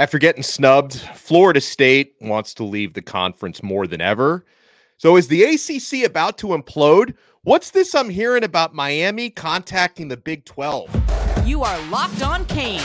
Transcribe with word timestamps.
After 0.00 0.16
getting 0.18 0.44
snubbed, 0.44 1.00
Florida 1.16 1.60
State 1.60 2.14
wants 2.20 2.54
to 2.54 2.64
leave 2.64 2.94
the 2.94 3.02
conference 3.02 3.64
more 3.64 3.88
than 3.88 4.00
ever. 4.00 4.44
So, 4.96 5.16
is 5.16 5.26
the 5.26 5.42
ACC 5.42 6.06
about 6.06 6.38
to 6.38 6.48
implode? 6.48 7.14
What's 7.42 7.72
this 7.72 7.96
I'm 7.96 8.08
hearing 8.08 8.44
about 8.44 8.74
Miami 8.74 9.28
contacting 9.28 10.06
the 10.06 10.16
Big 10.16 10.44
12? 10.44 11.44
You 11.44 11.64
are 11.64 11.80
Locked 11.88 12.22
On 12.22 12.44
Canes, 12.46 12.84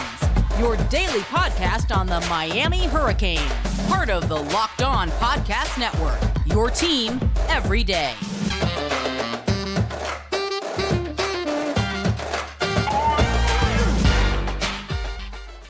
your 0.58 0.76
daily 0.90 1.20
podcast 1.22 1.96
on 1.96 2.08
the 2.08 2.22
Miami 2.22 2.86
Hurricanes, 2.86 3.42
part 3.88 4.10
of 4.10 4.28
the 4.28 4.42
Locked 4.42 4.82
On 4.82 5.10
Podcast 5.12 5.78
Network, 5.78 6.20
your 6.48 6.72
team 6.72 7.20
every 7.48 7.84
day. 7.84 8.16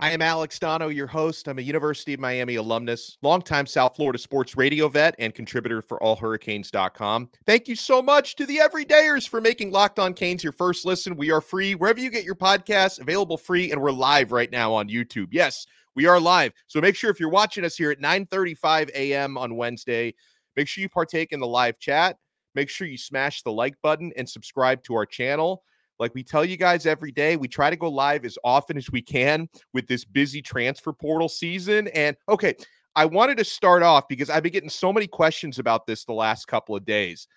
I 0.04 0.11
am 0.11 0.21
Alex 0.21 0.59
Donno, 0.59 0.89
your 0.89 1.07
host. 1.07 1.47
I'm 1.47 1.59
a 1.59 1.61
University 1.61 2.13
of 2.13 2.19
Miami 2.19 2.55
alumnus, 2.55 3.18
longtime 3.21 3.65
South 3.65 3.96
Florida 3.96 4.19
sports 4.19 4.57
radio 4.57 4.89
vet, 4.89 5.15
and 5.18 5.33
contributor 5.33 5.82
for 5.82 5.97
allhurricanes.com. 6.00 7.29
Thank 7.45 7.69
you 7.69 7.78
so 7.78 8.01
much 8.01 8.36
to 8.36 8.45
the 8.45 8.57
everydayers 8.57 9.29
for 9.29 9.39
making 9.39 9.71
Locked 9.71 10.00
On 10.00 10.14
Canes 10.14 10.43
your 10.43 10.51
first 10.51 10.83
listen. 10.86 11.15
We 11.15 11.31
are 11.31 11.39
free 11.39 11.75
wherever 11.75 12.01
you 12.01 12.09
get 12.09 12.25
your 12.25 12.36
podcasts, 12.36 13.00
available 13.00 13.37
free, 13.37 13.71
and 13.71 13.81
we're 13.81 13.92
live 13.92 14.33
right 14.33 14.51
now 14.51 14.73
on 14.73 14.89
YouTube. 14.89 15.28
Yes, 15.31 15.65
we 15.95 16.06
are 16.06 16.20
live. 16.20 16.51
So 16.67 16.81
make 16.81 16.97
sure 16.97 17.09
if 17.09 17.17
you're 17.17 17.29
watching 17.29 17.64
us 17.64 17.78
here 17.78 17.89
at 17.89 18.01
9:35 18.01 18.89
a.m. 18.89 19.37
on 19.37 19.56
Wednesday, 19.56 20.14
make 20.57 20.67
sure 20.67 20.81
you 20.81 20.89
partake 20.89 21.31
in 21.31 21.39
the 21.39 21.47
live 21.47 21.79
chat. 21.79 22.17
Make 22.56 22.70
sure 22.70 22.87
you 22.87 22.97
smash 22.97 23.42
the 23.42 23.54
like 23.54 23.75
button 23.81 24.11
and 24.17 24.29
subscribe 24.29 24.83
to 24.83 24.95
our 24.95 25.06
channel. 25.06 25.64
Like 26.00 26.14
we 26.15 26.24
tell 26.24 26.43
you 26.43 26.57
guys 26.57 26.86
every 26.86 27.11
day, 27.11 27.38
we 27.38 27.47
try 27.47 27.70
to 27.70 27.75
go 27.75 27.89
live 27.89 28.25
as 28.25 28.38
often 28.43 28.78
as 28.78 28.92
we 28.92 29.01
can 29.01 29.47
with 29.74 29.88
this 29.88 30.06
busy 30.06 30.42
transfer 30.42 30.93
portal 30.93 31.29
season. 31.29 31.88
And 31.89 32.17
okay, 32.30 32.56
I 32.95 33.06
wanted 33.06 33.38
to 33.38 33.45
start 33.45 33.84
off 33.84 34.08
because 34.08 34.30
I've 34.30 34.44
been 34.44 34.52
getting 34.52 34.70
so 34.70 34.94
many 34.94 35.08
questions 35.08 35.59
about 35.59 35.88
this 35.88 36.06
the 36.06 36.14
last 36.14 36.48
couple 36.48 36.76
of 36.76 36.86
days. 36.86 37.28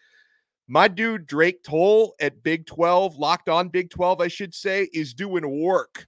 My 0.68 0.88
dude 0.88 1.26
Drake 1.26 1.62
Toll 1.62 2.14
at 2.20 2.42
Big 2.42 2.66
12, 2.66 3.16
locked 3.16 3.48
on 3.48 3.68
Big 3.68 3.90
12, 3.90 4.20
I 4.20 4.28
should 4.28 4.52
say, 4.52 4.88
is 4.92 5.14
doing 5.14 5.62
work. 5.62 6.06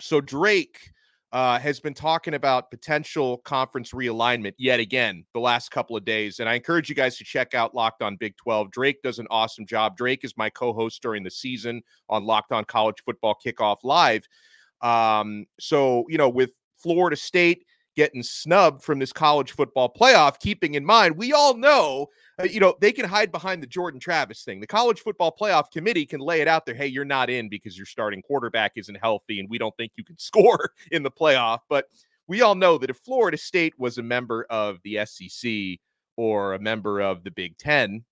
So 0.00 0.20
Drake 0.20 0.90
uh, 1.34 1.58
has 1.58 1.80
been 1.80 1.92
talking 1.92 2.34
about 2.34 2.70
potential 2.70 3.38
conference 3.38 3.90
realignment 3.90 4.54
yet 4.56 4.78
again 4.78 5.24
the 5.34 5.40
last 5.40 5.72
couple 5.72 5.96
of 5.96 6.04
days. 6.04 6.38
And 6.38 6.48
I 6.48 6.54
encourage 6.54 6.88
you 6.88 6.94
guys 6.94 7.18
to 7.18 7.24
check 7.24 7.54
out 7.54 7.74
Locked 7.74 8.02
on 8.02 8.14
Big 8.14 8.36
12. 8.36 8.70
Drake 8.70 9.02
does 9.02 9.18
an 9.18 9.26
awesome 9.30 9.66
job. 9.66 9.96
Drake 9.96 10.20
is 10.22 10.36
my 10.36 10.48
co 10.48 10.72
host 10.72 11.02
during 11.02 11.24
the 11.24 11.30
season 11.32 11.82
on 12.08 12.24
Locked 12.24 12.52
on 12.52 12.64
College 12.64 13.02
Football 13.04 13.36
Kickoff 13.44 13.78
Live. 13.82 14.28
Um, 14.80 15.46
so, 15.58 16.04
you 16.08 16.18
know, 16.18 16.28
with 16.28 16.52
Florida 16.76 17.16
State 17.16 17.64
getting 17.96 18.22
snubbed 18.22 18.82
from 18.82 18.98
this 18.98 19.12
college 19.12 19.52
football 19.52 19.92
playoff, 19.92 20.38
keeping 20.38 20.74
in 20.74 20.84
mind, 20.84 21.16
we 21.16 21.32
all 21.32 21.54
know, 21.54 22.08
uh, 22.40 22.44
you 22.44 22.60
know, 22.60 22.74
they 22.80 22.92
can 22.92 23.04
hide 23.04 23.30
behind 23.30 23.62
the 23.62 23.66
Jordan 23.66 24.00
Travis 24.00 24.42
thing. 24.42 24.60
The 24.60 24.66
college 24.66 25.00
football 25.00 25.34
playoff 25.38 25.70
committee 25.70 26.06
can 26.06 26.20
lay 26.20 26.40
it 26.40 26.48
out 26.48 26.66
there. 26.66 26.74
Hey, 26.74 26.86
you're 26.86 27.04
not 27.04 27.30
in 27.30 27.48
because 27.48 27.76
your 27.76 27.86
starting 27.86 28.22
quarterback 28.22 28.72
isn't 28.76 28.96
healthy 28.96 29.40
and 29.40 29.48
we 29.48 29.58
don't 29.58 29.76
think 29.76 29.92
you 29.96 30.04
can 30.04 30.18
score 30.18 30.70
in 30.90 31.02
the 31.02 31.10
playoff. 31.10 31.60
But 31.68 31.86
we 32.26 32.42
all 32.42 32.54
know 32.54 32.78
that 32.78 32.90
if 32.90 32.96
Florida 32.98 33.36
State 33.36 33.74
was 33.78 33.98
a 33.98 34.02
member 34.02 34.46
of 34.50 34.78
the 34.82 35.04
SEC 35.04 35.78
or 36.16 36.54
a 36.54 36.58
member 36.58 37.00
of 37.00 37.22
the 37.22 37.30
Big 37.30 37.56
Ten, 37.58 38.04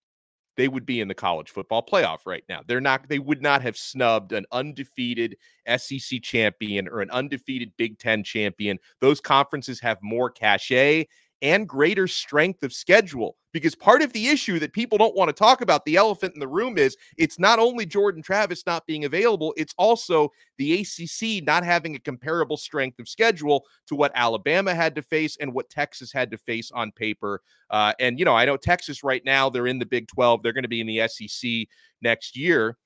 they 0.57 0.69
would 0.69 0.87
be 0.87 1.01
in 1.01 1.09
the 1.09 1.15
college 1.15 1.51
football 1.51 1.85
playoff 1.85 2.21
right 2.27 2.45
now. 2.49 2.61
They're 2.67 2.81
not, 2.81 3.09
they 3.09 3.19
would 3.19 3.43
not 3.43 3.63
have 3.63 3.77
snubbed 3.77 4.33
an 4.33 4.47
undefeated 4.53 5.37
SEC 5.77 6.23
champion 6.23 6.89
or 6.89 7.01
an 7.01 7.11
undefeated 7.11 7.73
Big 7.77 7.99
Ten 7.99 8.23
champion. 8.23 8.79
Those 9.01 9.21
conferences 9.21 9.81
have 9.81 9.99
more 10.03 10.31
cachet 10.31 11.07
and 11.43 11.69
greater 11.69 12.07
strength 12.07 12.63
of 12.63 12.73
schedule. 12.73 13.37
Because 13.53 13.75
part 13.75 14.01
of 14.01 14.13
the 14.15 14.29
issue 14.29 14.59
that 14.61 14.73
people 14.73 14.97
don't 14.97 15.15
want 15.15 15.29
to 15.29 15.35
talk 15.35 15.61
about, 15.61 15.85
the 15.85 15.97
elephant 15.97 16.33
in 16.33 16.41
the 16.41 16.49
room, 16.49 16.79
is 16.79 16.97
it's 17.19 17.39
not 17.39 17.59
only 17.59 17.85
Jordan 17.85 18.23
Travis 18.23 18.65
not 18.65 18.87
being 18.87 19.05
available, 19.05 19.53
it's 19.59 19.75
also 19.77 20.31
the 20.57 20.81
ACC 20.81 21.45
not 21.45 21.63
having 21.63 21.95
a 21.95 21.99
comparable 21.99 22.57
strength 22.57 22.99
of 22.99 23.09
schedule 23.09 23.67
to 23.89 23.95
what 23.95 24.13
Alabama 24.15 24.75
had 24.75 24.95
to 24.95 25.03
face 25.03 25.37
and 25.39 25.53
what 25.53 25.69
Texas 25.69 26.11
had 26.13 26.31
to 26.31 26.39
face 26.39 26.71
on 26.71 26.93
paper. 26.93 27.43
Uh, 27.69 27.93
and, 28.01 28.19
you 28.19 28.25
know, 28.25 28.35
I 28.35 28.47
know 28.47 28.57
Texas 28.57 29.05
right 29.05 29.23
now, 29.23 29.51
they're 29.51 29.67
in 29.67 29.79
the 29.79 29.85
Big 29.85 30.09
12, 30.09 30.43
they're 30.43 30.55
going 30.55 30.63
to 30.63 30.69
be 30.69 30.81
in 30.81 30.87
the 30.87 31.07
SEC 31.09 31.69
next 32.01 32.39
year. 32.39 32.79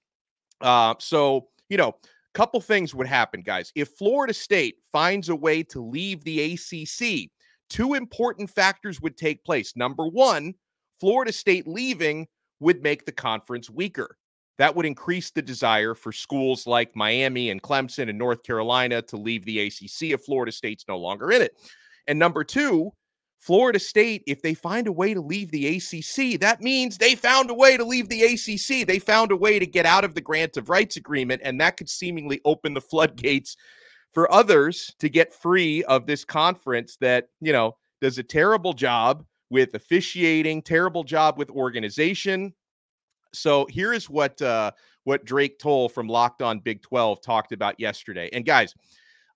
Uh, 0.60 0.94
so, 0.98 1.48
you 1.68 1.76
know, 1.76 1.94
couple 2.36 2.60
things 2.60 2.94
would 2.94 3.06
happen, 3.06 3.40
guys. 3.40 3.72
If 3.74 3.88
Florida 3.96 4.34
State 4.34 4.76
finds 4.92 5.30
a 5.30 5.34
way 5.34 5.62
to 5.62 5.80
leave 5.80 6.22
the 6.22 6.52
ACC, 6.52 7.30
two 7.68 7.94
important 7.94 8.50
factors 8.50 9.00
would 9.00 9.16
take 9.16 9.44
place. 9.44 9.74
Number 9.76 10.06
one, 10.06 10.54
Florida 11.00 11.32
State 11.32 11.66
leaving 11.66 12.26
would 12.60 12.82
make 12.82 13.04
the 13.04 13.12
conference 13.12 13.68
weaker. 13.68 14.16
That 14.58 14.74
would 14.74 14.86
increase 14.86 15.30
the 15.30 15.42
desire 15.42 15.94
for 15.94 16.12
schools 16.12 16.66
like 16.66 16.96
Miami 16.96 17.50
and 17.50 17.62
Clemson 17.62 18.08
and 18.08 18.18
North 18.18 18.42
Carolina 18.42 19.02
to 19.02 19.16
leave 19.16 19.44
the 19.44 19.60
ACC 19.66 20.12
if 20.12 20.22
Florida 20.22 20.52
State's 20.52 20.86
no 20.88 20.96
longer 20.96 21.30
in 21.30 21.42
it. 21.42 21.52
And 22.06 22.18
number 22.18 22.42
two, 22.42 22.92
Florida 23.38 23.78
State, 23.78 24.22
if 24.26 24.40
they 24.40 24.54
find 24.54 24.86
a 24.86 24.92
way 24.92 25.12
to 25.12 25.20
leave 25.20 25.50
the 25.50 25.76
ACC, 25.76 26.40
that 26.40 26.62
means 26.62 26.96
they 26.96 27.14
found 27.14 27.50
a 27.50 27.54
way 27.54 27.76
to 27.76 27.84
leave 27.84 28.08
the 28.08 28.22
ACC. 28.22 28.86
They 28.86 28.98
found 28.98 29.30
a 29.30 29.36
way 29.36 29.58
to 29.58 29.66
get 29.66 29.84
out 29.84 30.04
of 30.04 30.14
the 30.14 30.22
grant 30.22 30.56
of 30.56 30.70
rights 30.70 30.96
agreement, 30.96 31.42
and 31.44 31.60
that 31.60 31.76
could 31.76 31.90
seemingly 31.90 32.40
open 32.44 32.72
the 32.72 32.80
floodgates 32.80 33.56
for 34.16 34.32
others 34.32 34.94
to 34.98 35.10
get 35.10 35.30
free 35.30 35.84
of 35.84 36.06
this 36.06 36.24
conference 36.24 36.96
that, 37.02 37.28
you 37.42 37.52
know, 37.52 37.76
does 38.00 38.16
a 38.16 38.22
terrible 38.22 38.72
job 38.72 39.26
with 39.50 39.74
officiating, 39.74 40.62
terrible 40.62 41.04
job 41.04 41.36
with 41.36 41.50
organization. 41.50 42.54
So 43.34 43.66
here 43.68 43.92
is 43.92 44.08
what 44.08 44.40
uh, 44.40 44.70
what 45.04 45.26
Drake 45.26 45.58
Toll 45.58 45.90
from 45.90 46.08
Locked 46.08 46.40
On 46.40 46.60
Big 46.60 46.80
12 46.80 47.20
talked 47.20 47.52
about 47.52 47.78
yesterday. 47.78 48.30
And 48.32 48.46
guys, 48.46 48.72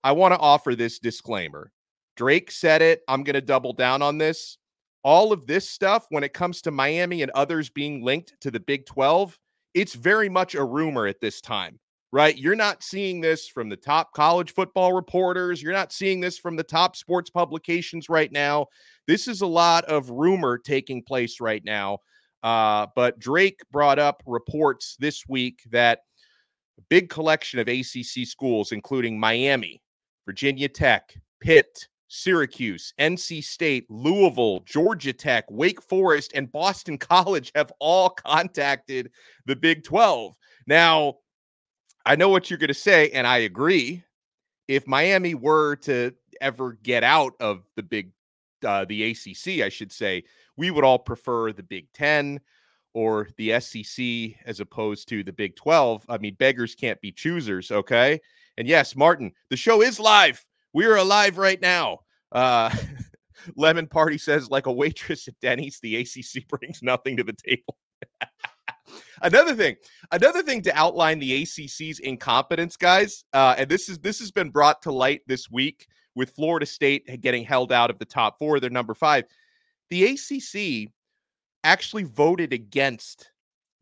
I 0.02 0.12
want 0.12 0.32
to 0.32 0.40
offer 0.40 0.74
this 0.74 0.98
disclaimer. 0.98 1.70
Drake 2.16 2.50
said 2.50 2.80
it. 2.80 3.02
I'm 3.06 3.22
going 3.22 3.34
to 3.34 3.42
double 3.42 3.74
down 3.74 4.00
on 4.00 4.16
this. 4.16 4.56
All 5.04 5.30
of 5.30 5.46
this 5.46 5.68
stuff, 5.68 6.06
when 6.08 6.24
it 6.24 6.32
comes 6.32 6.62
to 6.62 6.70
Miami 6.70 7.20
and 7.20 7.30
others 7.32 7.68
being 7.68 8.02
linked 8.02 8.32
to 8.40 8.50
the 8.50 8.60
Big 8.60 8.86
12, 8.86 9.38
it's 9.74 9.92
very 9.92 10.30
much 10.30 10.54
a 10.54 10.64
rumor 10.64 11.06
at 11.06 11.20
this 11.20 11.42
time 11.42 11.78
right? 12.12 12.36
You're 12.36 12.56
not 12.56 12.82
seeing 12.82 13.20
this 13.20 13.48
from 13.48 13.68
the 13.68 13.76
top 13.76 14.12
college 14.12 14.52
football 14.52 14.92
reporters. 14.92 15.62
You're 15.62 15.72
not 15.72 15.92
seeing 15.92 16.20
this 16.20 16.38
from 16.38 16.56
the 16.56 16.62
top 16.62 16.96
sports 16.96 17.30
publications 17.30 18.08
right 18.08 18.30
now. 18.32 18.66
This 19.06 19.28
is 19.28 19.42
a 19.42 19.46
lot 19.46 19.84
of 19.84 20.10
rumor 20.10 20.58
taking 20.58 21.02
place 21.02 21.40
right 21.40 21.64
now. 21.64 21.98
Uh, 22.42 22.86
but 22.96 23.18
Drake 23.18 23.60
brought 23.70 23.98
up 23.98 24.22
reports 24.26 24.96
this 24.98 25.24
week 25.28 25.60
that 25.70 26.00
a 26.78 26.82
big 26.88 27.10
collection 27.10 27.60
of 27.60 27.68
ACC 27.68 28.26
schools, 28.26 28.72
including 28.72 29.20
Miami, 29.20 29.82
Virginia 30.26 30.68
Tech, 30.68 31.14
Pitt, 31.40 31.86
Syracuse, 32.08 32.92
NC 32.98 33.44
State, 33.44 33.86
Louisville, 33.88 34.60
Georgia 34.60 35.12
Tech, 35.12 35.44
Wake 35.48 35.80
Forest, 35.80 36.32
and 36.34 36.50
Boston 36.50 36.98
College 36.98 37.52
have 37.54 37.72
all 37.78 38.10
contacted 38.10 39.10
the 39.46 39.54
Big 39.54 39.84
12. 39.84 40.34
Now, 40.66 41.16
I 42.06 42.16
know 42.16 42.28
what 42.28 42.50
you're 42.50 42.58
going 42.58 42.68
to 42.68 42.74
say, 42.74 43.10
and 43.10 43.26
I 43.26 43.38
agree. 43.38 44.02
If 44.68 44.86
Miami 44.86 45.34
were 45.34 45.76
to 45.76 46.14
ever 46.40 46.78
get 46.82 47.04
out 47.04 47.34
of 47.40 47.62
the 47.76 47.82
big, 47.82 48.12
uh, 48.64 48.84
the 48.86 49.10
ACC, 49.10 49.62
I 49.64 49.68
should 49.68 49.92
say, 49.92 50.24
we 50.56 50.70
would 50.70 50.84
all 50.84 50.98
prefer 50.98 51.52
the 51.52 51.62
Big 51.62 51.92
Ten 51.92 52.40
or 52.92 53.28
the 53.36 53.60
SEC 53.60 54.36
as 54.46 54.60
opposed 54.60 55.08
to 55.08 55.22
the 55.22 55.32
Big 55.32 55.56
12. 55.56 56.04
I 56.08 56.18
mean, 56.18 56.34
beggars 56.34 56.74
can't 56.74 57.00
be 57.00 57.12
choosers, 57.12 57.70
okay? 57.70 58.20
And 58.58 58.66
yes, 58.66 58.96
Martin, 58.96 59.32
the 59.48 59.56
show 59.56 59.82
is 59.82 60.00
live. 60.00 60.44
We 60.72 60.86
are 60.86 60.96
alive 60.96 61.38
right 61.38 61.60
now. 61.60 62.00
Uh, 62.32 62.74
Lemon 63.56 63.86
Party 63.86 64.18
says, 64.18 64.50
like 64.50 64.66
a 64.66 64.72
waitress 64.72 65.28
at 65.28 65.38
Denny's, 65.40 65.80
the 65.80 65.96
ACC 65.96 66.46
brings 66.48 66.82
nothing 66.82 67.16
to 67.16 67.24
the 67.24 67.32
table. 67.32 67.76
Another 69.22 69.54
thing, 69.54 69.76
another 70.12 70.42
thing 70.42 70.62
to 70.62 70.76
outline 70.76 71.18
the 71.18 71.42
ACC's 71.42 71.98
incompetence, 72.00 72.76
guys, 72.76 73.24
uh, 73.32 73.54
and 73.58 73.68
this 73.68 73.88
is 73.88 73.98
this 73.98 74.18
has 74.18 74.30
been 74.30 74.50
brought 74.50 74.82
to 74.82 74.92
light 74.92 75.20
this 75.26 75.50
week 75.50 75.86
with 76.14 76.30
Florida 76.30 76.66
State 76.66 77.20
getting 77.20 77.44
held 77.44 77.72
out 77.72 77.90
of 77.90 77.98
the 77.98 78.04
top 78.04 78.38
four. 78.38 78.60
They're 78.60 78.70
number 78.70 78.94
five. 78.94 79.24
The 79.90 80.04
ACC 80.04 80.92
actually 81.64 82.04
voted 82.04 82.52
against 82.52 83.30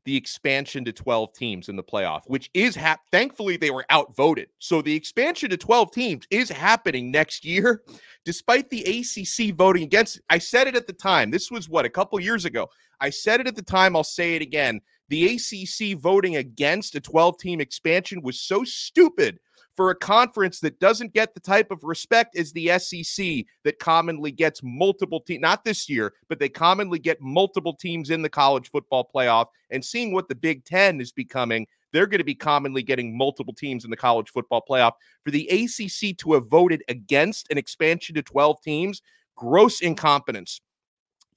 the 0.04 0.16
expansion 0.16 0.86
to 0.86 0.92
12 0.92 1.34
teams 1.34 1.68
in 1.68 1.76
the 1.76 1.82
playoff, 1.82 2.22
which 2.28 2.48
is 2.54 2.74
hap- 2.74 3.02
thankfully 3.12 3.58
they 3.58 3.70
were 3.70 3.84
outvoted. 3.90 4.48
So 4.58 4.80
the 4.80 4.94
expansion 4.94 5.50
to 5.50 5.56
12 5.58 5.92
teams 5.92 6.26
is 6.30 6.48
happening 6.48 7.10
next 7.10 7.44
year, 7.44 7.82
despite 8.24 8.70
the 8.70 8.82
ACC 8.84 9.54
voting 9.54 9.82
against 9.82 10.16
it. 10.16 10.22
I 10.30 10.38
said 10.38 10.66
it 10.66 10.76
at 10.76 10.86
the 10.86 10.94
time. 10.94 11.30
This 11.30 11.50
was 11.50 11.68
what 11.68 11.84
a 11.84 11.90
couple 11.90 12.18
years 12.20 12.46
ago. 12.46 12.70
I 13.00 13.10
said 13.10 13.40
it 13.40 13.46
at 13.46 13.54
the 13.54 13.62
time. 13.62 13.94
I'll 13.94 14.02
say 14.02 14.34
it 14.34 14.40
again. 14.40 14.80
The 15.08 15.36
ACC 15.36 15.98
voting 15.98 16.36
against 16.36 16.94
a 16.94 17.00
12 17.00 17.38
team 17.38 17.60
expansion 17.60 18.22
was 18.22 18.40
so 18.40 18.64
stupid 18.64 19.38
for 19.78 19.90
a 19.90 19.94
conference 19.94 20.58
that 20.58 20.80
doesn't 20.80 21.14
get 21.14 21.34
the 21.34 21.40
type 21.40 21.70
of 21.70 21.84
respect 21.84 22.36
as 22.36 22.52
the 22.52 22.76
SEC 22.80 23.44
that 23.62 23.78
commonly 23.78 24.32
gets 24.32 24.60
multiple 24.62 25.20
teams, 25.20 25.40
not 25.40 25.64
this 25.64 25.88
year, 25.88 26.14
but 26.28 26.40
they 26.40 26.48
commonly 26.48 26.98
get 26.98 27.20
multiple 27.20 27.72
teams 27.72 28.10
in 28.10 28.20
the 28.20 28.28
college 28.28 28.70
football 28.70 29.08
playoff. 29.14 29.46
And 29.70 29.84
seeing 29.84 30.12
what 30.12 30.28
the 30.28 30.34
Big 30.34 30.64
Ten 30.64 31.00
is 31.00 31.12
becoming, 31.12 31.64
they're 31.92 32.08
going 32.08 32.18
to 32.18 32.24
be 32.24 32.34
commonly 32.34 32.82
getting 32.82 33.16
multiple 33.16 33.54
teams 33.54 33.84
in 33.84 33.90
the 33.92 33.96
college 33.96 34.30
football 34.30 34.64
playoff. 34.68 34.94
For 35.24 35.30
the 35.30 35.48
ACC 35.48 36.18
to 36.18 36.32
have 36.32 36.48
voted 36.48 36.82
against 36.88 37.48
an 37.50 37.56
expansion 37.56 38.16
to 38.16 38.22
12 38.22 38.60
teams, 38.60 39.00
gross 39.36 39.80
incompetence. 39.80 40.60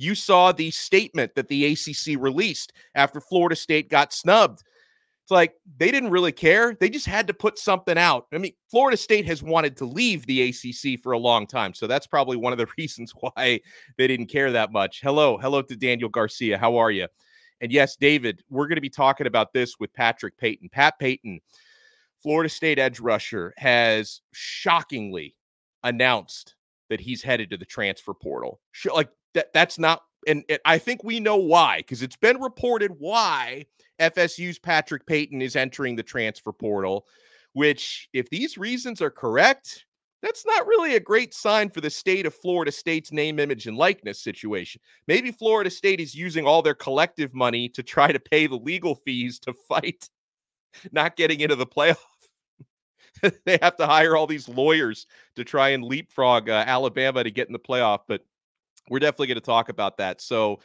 You 0.02 0.16
saw 0.16 0.52
the 0.52 0.72
statement 0.72 1.36
that 1.36 1.48
the 1.48 1.66
ACC 1.74 2.20
released 2.20 2.74
after 2.96 3.22
Florida 3.22 3.56
State 3.56 3.88
got 3.88 4.12
snubbed. 4.12 4.64
It's 5.24 5.32
like 5.32 5.54
they 5.78 5.92
didn't 5.92 6.10
really 6.10 6.32
care. 6.32 6.74
They 6.74 6.90
just 6.90 7.06
had 7.06 7.28
to 7.28 7.36
put 7.36 7.60
something 7.60 8.00
out. 8.00 8.26
I 8.34 8.40
mean, 8.40 8.54
Florida 8.72 8.98
State 8.98 9.28
has 9.28 9.44
wanted 9.44 9.78
to 9.78 9.86
leave 9.86 10.26
the 10.26 10.50
ACC 10.50 11.00
for 11.00 11.12
a 11.12 11.20
long 11.20 11.46
time. 11.46 11.76
So 11.76 11.86
that's 11.86 12.08
probably 12.08 12.36
one 12.36 12.52
of 12.52 12.58
the 12.58 12.68
reasons 12.80 13.14
why 13.20 13.62
they 13.98 14.08
didn't 14.08 14.26
care 14.26 14.52
that 14.52 14.72
much. 14.72 15.02
Hello. 15.02 15.38
Hello 15.38 15.62
to 15.62 15.76
Daniel 15.76 16.10
Garcia. 16.10 16.58
How 16.58 16.78
are 16.78 16.90
you? 16.90 17.08
And 17.62 17.72
yes, 17.72 17.96
David, 17.96 18.44
we're 18.50 18.68
going 18.68 18.78
to 18.78 18.82
be 18.82 18.90
talking 18.90 19.28
about 19.28 19.54
this 19.54 19.80
with 19.80 19.94
Patrick 19.94 20.36
Payton. 20.40 20.70
Pat 20.70 20.98
Payton, 20.98 21.40
Florida 22.24 22.50
State 22.50 22.80
edge 22.80 23.00
rusher, 23.00 23.54
has 23.58 24.22
shockingly 24.34 25.36
announced 25.84 26.56
that 26.90 27.00
he's 27.00 27.22
headed 27.22 27.52
to 27.52 27.58
the 27.58 27.66
transfer 27.66 28.16
portal. 28.16 28.60
Like 28.92 29.10
that, 29.34 29.54
that's 29.54 29.80
not, 29.80 30.04
and, 30.28 30.44
and 30.50 30.60
I 30.66 30.78
think 30.78 31.04
we 31.04 31.20
know 31.20 31.38
why 31.38 31.78
because 31.78 32.02
it's 32.02 32.16
been 32.16 32.40
reported 32.42 32.92
why 33.00 33.66
FSU's 34.00 34.60
Patrick 34.60 35.06
Payton 35.06 35.42
is 35.42 35.56
entering 35.56 35.96
the 35.96 36.04
transfer 36.04 36.52
portal. 36.52 37.06
Which, 37.54 38.08
if 38.14 38.30
these 38.30 38.58
reasons 38.58 39.02
are 39.02 39.10
correct, 39.10 39.86
that's 40.22 40.46
not 40.46 40.68
really 40.68 40.96
a 40.96 41.02
great 41.02 41.34
sign 41.34 41.70
for 41.70 41.82
the 41.82 41.90
state 41.90 42.26
of 42.26 42.34
Florida 42.34 42.72
State's 42.72 43.12
name, 43.12 43.40
image, 43.40 43.68
and 43.68 43.76
likeness 43.76 44.22
situation. 44.22 44.80
Maybe 45.08 45.32
Florida 45.32 45.70
State 45.70 46.00
is 46.00 46.16
using 46.16 46.46
all 46.46 46.62
their 46.62 46.76
collective 46.76 47.34
money 47.34 47.68
to 47.70 47.84
try 47.84 48.12
to 48.12 48.20
pay 48.20 48.48
the 48.48 48.56
legal 48.56 48.96
fees 48.96 49.38
to 49.40 49.54
fight 49.68 50.10
not 50.92 51.16
getting 51.16 51.40
into 51.42 51.56
the 51.56 51.66
playoff. 51.66 51.98
they 53.46 53.58
have 53.62 53.76
to 53.78 53.86
hire 53.86 54.16
all 54.16 54.28
these 54.28 54.48
lawyers 54.48 55.08
to 55.36 55.44
try 55.44 55.70
and 55.70 55.84
leapfrog 55.84 56.50
uh, 56.50 56.64
Alabama 56.68 57.24
to 57.24 57.32
get 57.32 57.48
in 57.48 57.54
the 57.54 57.60
playoff. 57.60 58.00
But 58.08 58.22
we're 58.90 59.00
definitely 59.00 59.28
going 59.28 59.36
to 59.36 59.42
talk 59.42 59.70
about 59.70 59.98
that. 59.98 60.22
So, 60.22 60.60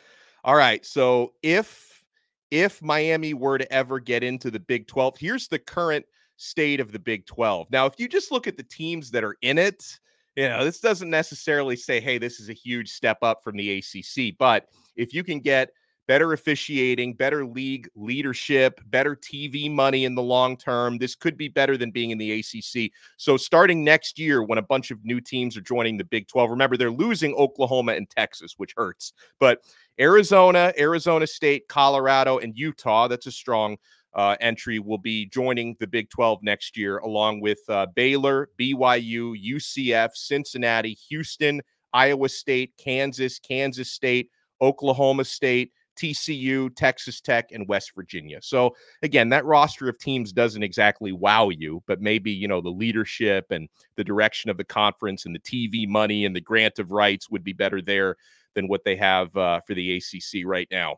all 0.44 0.56
right. 0.56 0.84
So 0.84 1.34
if 1.42 2.04
if 2.50 2.80
Miami 2.80 3.34
were 3.34 3.58
to 3.58 3.72
ever 3.72 3.98
get 3.98 4.22
into 4.22 4.50
the 4.50 4.60
Big 4.60 4.86
12, 4.86 5.16
here's 5.18 5.48
the 5.48 5.58
current 5.58 6.06
state 6.36 6.80
of 6.80 6.92
the 6.92 6.98
Big 6.98 7.26
12. 7.26 7.68
Now, 7.70 7.86
if 7.86 7.94
you 7.98 8.08
just 8.08 8.30
look 8.30 8.46
at 8.46 8.56
the 8.56 8.62
teams 8.62 9.10
that 9.10 9.24
are 9.24 9.36
in 9.42 9.58
it, 9.58 9.98
you 10.36 10.48
know, 10.48 10.64
this 10.64 10.80
doesn't 10.80 11.10
necessarily 11.10 11.76
say, 11.76 11.98
hey, 11.98 12.18
this 12.18 12.40
is 12.40 12.48
a 12.48 12.52
huge 12.52 12.90
step 12.90 13.18
up 13.22 13.42
from 13.42 13.56
the 13.56 13.78
ACC. 13.78 14.36
But 14.38 14.69
if 14.94 15.14
you 15.14 15.24
can 15.24 15.40
get 15.40 15.70
better 16.06 16.32
officiating, 16.32 17.14
better 17.14 17.44
league 17.44 17.88
leadership, 17.94 18.81
better 18.87 19.17
TV 19.17 19.70
money 19.70 20.05
in 20.05 20.14
the 20.14 20.23
long 20.23 20.56
term. 20.56 20.99
This 20.99 21.14
could 21.14 21.37
be 21.37 21.49
better 21.49 21.76
than 21.76 21.91
being 21.91 22.11
in 22.11 22.19
the 22.19 22.41
ACC. 22.41 22.93
So, 23.17 23.37
starting 23.37 23.85
next 23.85 24.19
year, 24.19 24.43
when 24.43 24.58
a 24.58 24.62
bunch 24.62 24.91
of 24.91 25.05
new 25.05 25.20
teams 25.20 25.56
are 25.56 25.62
joining 25.62 25.97
the 25.97 26.05
Big 26.05 26.29
12, 26.29 26.50
remember 26.50 26.76
they're 26.76 26.91
losing 26.91 27.35
Oklahoma 27.35 27.93
and 27.93 28.08
Texas, 28.08 28.55
which 28.56 28.75
hurts. 28.76 29.12
But 29.38 29.62
Arizona, 30.00 30.73
Arizona 30.79 31.26
State, 31.26 31.69
Colorado, 31.69 32.38
and 32.38 32.56
Utah, 32.56 33.08
that's 33.08 33.26
a 33.26 33.32
strong 33.32 33.76
uh, 34.14 34.37
entry, 34.41 34.79
will 34.79 34.99
be 34.99 35.26
joining 35.26 35.76
the 35.81 35.87
Big 35.87 36.11
12 36.11 36.43
next 36.43 36.76
year, 36.76 36.99
along 36.99 37.41
with 37.41 37.58
uh, 37.69 37.87
Baylor, 37.94 38.49
BYU, 38.58 39.35
UCF, 39.55 40.11
Cincinnati, 40.14 40.94
Houston, 41.08 41.61
Iowa 41.93 42.29
State, 42.29 42.75
Kansas, 42.79 43.38
Kansas 43.38 43.91
State, 43.91 44.31
Oklahoma 44.61 45.25
State, 45.25 45.73
TCU, 45.96 46.75
Texas 46.76 47.20
Tech, 47.20 47.52
and 47.52 47.66
West 47.69 47.93
Virginia. 47.94 48.38
So 48.43 48.75
again, 49.02 49.28
that 49.31 49.44
roster 49.44 49.88
of 49.88 49.98
teams 49.98 50.32
doesn't 50.32 50.62
exactly 50.62 51.12
wow 51.12 51.48
you, 51.48 51.82
but 51.87 52.00
maybe 52.00 52.31
you 52.31 52.48
know 52.48 52.60
the 52.60 52.69
leadership 52.69 53.46
and 53.50 53.69
the 53.96 54.04
direction 54.04 54.50
of 54.50 54.56
the 54.56 54.64
conference 54.64 55.26
and 55.26 55.34
the 55.34 55.40
TV 55.40 55.88
money 55.88 56.25
and 56.25 56.34
the 56.34 56.40
grant 56.40 56.78
of 56.78 56.90
rights 56.90 57.31
would 57.31 57.44
be 57.44 57.52
better 57.52 57.81
there 57.81 58.16
than 58.54 58.69
what 58.69 58.84
they 58.84 58.96
have 58.96 59.34
uh, 59.37 59.60
for 59.66 59.75
the 59.75 59.96
ACC 59.96 60.44
right 60.44 60.69
now. 60.70 60.96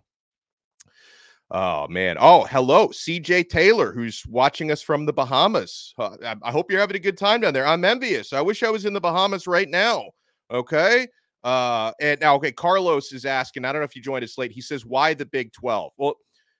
Oh 1.51 1.89
man! 1.89 2.17
Oh, 2.21 2.45
hello, 2.45 2.89
CJ 2.89 3.49
Taylor, 3.49 3.93
who's 3.93 4.23
watching 4.27 4.71
us 4.71 4.83
from 4.83 5.07
the 5.07 5.15
Bahamas. 5.15 5.95
Uh, 5.99 6.35
I 6.43 6.51
hope 6.51 6.71
you're 6.71 6.81
having 6.81 6.97
a 6.97 7.01
good 7.01 7.17
time 7.17 7.41
down 7.41 7.55
there. 7.55 7.67
I'm 7.67 7.87
envious. 7.87 8.35
I 8.35 8.43
wish 8.43 8.63
I 8.63 8.71
was 8.71 8.85
in 8.85 8.93
the 8.93 9.01
Bahamas 9.01 9.47
right 9.47 9.69
now. 9.69 10.11
Okay. 10.51 11.07
Uh, 11.45 11.93
and 12.01 12.21
now, 12.21 12.35
okay, 12.37 12.53
Carlos 12.53 13.13
is 13.13 13.25
asking. 13.25 13.65
I 13.65 13.73
don't 13.73 13.81
know 13.81 13.85
if 13.85 13.95
you 13.95 14.03
joined 14.03 14.25
us 14.25 14.39
late. 14.39 14.51
He 14.51 14.61
says, 14.61 14.85
"Why 14.85 15.15
the 15.15 15.27
Big 15.27 15.53
12?" 15.53 15.93
Well, 15.97 16.17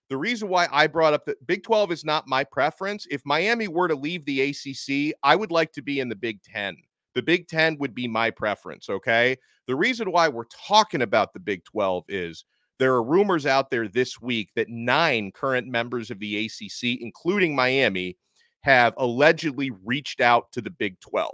the 0.09 0.17
reason 0.17 0.49
why 0.49 0.69
I 0.73 0.87
brought 0.87 1.13
up 1.13 1.25
the 1.27 1.37
Big 1.47 1.63
12 1.63 1.93
is 1.93 2.05
not 2.05 2.27
my 2.27 2.45
preference. 2.45 3.07
If 3.11 3.21
Miami 3.27 3.69
were 3.69 3.89
to 3.89 3.95
leave 3.95 4.25
the 4.25 4.41
ACC, 4.41 5.15
I 5.23 5.37
would 5.37 5.51
like 5.51 5.73
to 5.73 5.83
be 5.83 6.01
in 6.01 6.09
the 6.09 6.17
Big 6.17 6.43
10. 6.43 6.77
The 7.15 7.23
Big 7.23 7.49
10 7.49 7.77
would 7.79 7.95
be 7.95 8.09
my 8.09 8.31
preference. 8.31 8.89
Okay. 8.89 9.37
The 9.67 9.77
reason 9.77 10.11
why 10.11 10.29
we're 10.29 10.45
talking 10.67 11.03
about 11.03 11.35
the 11.35 11.41
Big 11.41 11.63
12 11.65 12.05
is 12.09 12.45
there 12.79 12.95
are 12.95 13.03
rumors 13.03 13.45
out 13.45 13.71
there 13.71 13.87
this 13.87 14.21
week 14.21 14.51
that 14.57 14.71
nine 14.71 15.31
current 15.33 15.67
members 15.67 16.11
of 16.11 16.21
the 16.21 16.47
ACC, 16.47 17.01
including 17.01 17.55
Miami, 17.55 18.17
have 18.63 18.95
allegedly 18.97 19.71
reached 19.85 20.21
out 20.21 20.51
to 20.53 20.63
the 20.63 20.71
Big 20.71 20.99
12. 21.01 21.31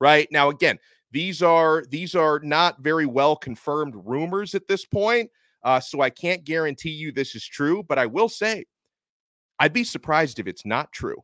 Right 0.00 0.28
now, 0.30 0.50
again, 0.50 0.78
these 1.10 1.42
are 1.42 1.84
these 1.88 2.14
are 2.14 2.40
not 2.40 2.80
very 2.80 3.06
well 3.06 3.36
confirmed 3.36 3.94
rumors 4.04 4.54
at 4.54 4.68
this 4.68 4.84
point, 4.84 5.30
uh, 5.64 5.80
so 5.80 6.00
I 6.00 6.10
can't 6.10 6.44
guarantee 6.44 6.90
you 6.90 7.12
this 7.12 7.34
is 7.34 7.44
true. 7.44 7.82
But 7.82 7.98
I 7.98 8.06
will 8.06 8.28
say, 8.28 8.64
I'd 9.58 9.72
be 9.72 9.84
surprised 9.84 10.38
if 10.38 10.46
it's 10.46 10.66
not 10.66 10.92
true, 10.92 11.16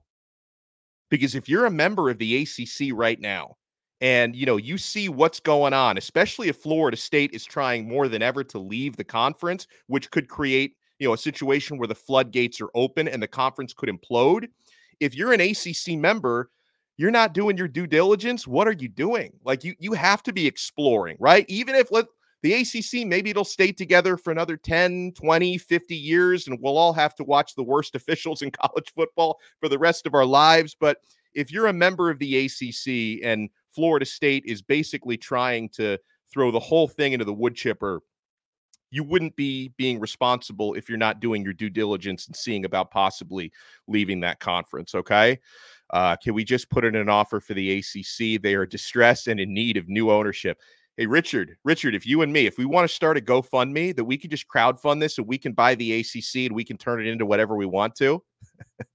because 1.10 1.34
if 1.34 1.48
you're 1.48 1.66
a 1.66 1.70
member 1.70 2.08
of 2.08 2.19
the 2.19 2.42
ACC 2.42 2.94
right 2.94 3.20
now, 3.20 3.56
and 4.00 4.34
you 4.34 4.46
know 4.46 4.56
you 4.56 4.78
see 4.78 5.08
what's 5.08 5.40
going 5.40 5.75
on, 5.75 5.98
especially 5.98 6.48
if 6.48 6.56
Florida 6.56 6.96
State 6.96 7.32
is 7.32 7.44
trying 7.44 7.88
more 7.88 8.08
than 8.08 8.22
ever 8.22 8.42
to 8.44 8.58
leave 8.58 8.96
the 8.96 9.04
conference, 9.04 9.66
which 9.88 10.10
could 10.10 10.28
create 10.28 10.76
you 10.98 11.06
know 11.06 11.14
a 11.14 11.19
situation 11.19 11.76
where 11.76 11.88
the 11.88 11.94
floodgates 11.94 12.60
are 12.60 12.70
open 12.75 13.06
and 13.06 13.22
the 13.22 13.28
conference 13.28 13.75
could 13.75 13.90
implode. 13.90 14.48
If 15.00 15.14
you're 15.14 15.32
an 15.32 15.40
ACC 15.40 15.98
member, 15.98 16.50
you're 16.96 17.11
not 17.11 17.35
doing 17.35 17.56
your 17.56 17.69
due 17.69 17.87
diligence, 17.87 18.46
what 18.46 18.69
are 18.69 18.73
you 18.73 18.88
doing? 18.88 19.32
Like 19.44 19.64
you 19.64 19.75
you 19.79 19.93
have 19.94 20.23
to 20.25 20.32
be 20.32 20.46
exploring, 20.46 21.17
right? 21.20 21.44
Even 21.49 21.75
if 21.75 21.91
let 21.91 22.06
the 22.43 22.55
ACC 22.55 23.06
maybe 23.06 23.31
it'll 23.31 23.44
stay 23.44 23.72
together 23.72 24.17
for 24.17 24.31
another 24.31 24.56
10, 24.56 25.13
20, 25.13 25.58
50 25.58 25.96
years 25.96 26.46
and 26.46 26.58
we'll 26.60 26.77
all 26.77 26.93
have 26.93 27.15
to 27.17 27.24
watch 27.24 27.55
the 27.55 27.63
worst 27.63 27.94
officials 27.96 28.43
in 28.43 28.51
college 28.51 28.93
football 28.94 29.39
for 29.60 29.69
the 29.69 29.79
rest 29.79 30.06
of 30.06 30.15
our 30.15 30.27
lives, 30.27 30.77
but 30.79 30.98
if 31.34 31.51
you're 31.51 31.67
a 31.67 31.72
member 31.72 32.10
of 32.10 32.19
the 32.19 32.46
ACC 32.46 33.24
and 33.27 33.51
Florida 33.72 34.06
State 34.06 34.44
is 34.46 34.63
basically 34.63 35.17
trying 35.17 35.69
to 35.70 35.98
throw 36.32 36.51
the 36.53 36.60
whole 36.60 36.86
thing 36.86 37.13
into 37.13 37.24
the 37.24 37.34
wood 37.34 37.56
chipper, 37.56 38.01
you 38.91 39.03
wouldn't 39.03 39.34
be 39.34 39.72
being 39.77 39.98
responsible 39.98 40.74
if 40.74 40.89
you're 40.89 40.96
not 40.96 41.19
doing 41.19 41.43
your 41.43 41.53
due 41.53 41.69
diligence 41.69 42.29
and 42.29 42.36
seeing 42.36 42.65
about 42.65 42.93
possibly 42.93 43.51
leaving 43.89 44.20
that 44.20 44.39
conference. 44.39 44.94
Okay. 44.94 45.41
Uh, 45.94 46.17
can 46.17 46.34
we 46.34 46.43
just 46.43 46.69
put 46.70 46.84
in 46.84 46.96
an 46.96 47.08
offer 47.08 47.39
for 47.39 47.55
the 47.55 47.79
ACC? 47.79 48.43
They 48.43 48.55
are 48.56 48.67
distressed 48.67 49.29
and 49.29 49.39
in 49.39 49.55
need 49.55 49.77
of 49.77 49.89
new 49.89 50.10
ownership. 50.10 50.60
Hey, 50.96 51.06
Richard, 51.06 51.56
Richard, 51.65 51.94
if 51.94 52.05
you 52.05 52.22
and 52.22 52.32
me, 52.32 52.46
if 52.46 52.58
we 52.58 52.65
want 52.65 52.89
to 52.89 52.94
start 52.94 53.17
a 53.17 53.20
GoFundMe, 53.20 53.94
that 53.94 54.05
we 54.05 54.19
can 54.19 54.29
just 54.29 54.48
crowdfund 54.48 54.98
this 54.98 55.19
and 55.19 55.27
we 55.27 55.39
can 55.39 55.53
buy 55.53 55.77
the 55.77 56.01
ACC 56.01 56.46
and 56.46 56.55
we 56.55 56.65
can 56.65 56.77
turn 56.77 57.01
it 57.01 57.06
into 57.06 57.24
whatever 57.24 57.56
we 57.56 57.67
want 57.67 57.94
to. 57.96 58.20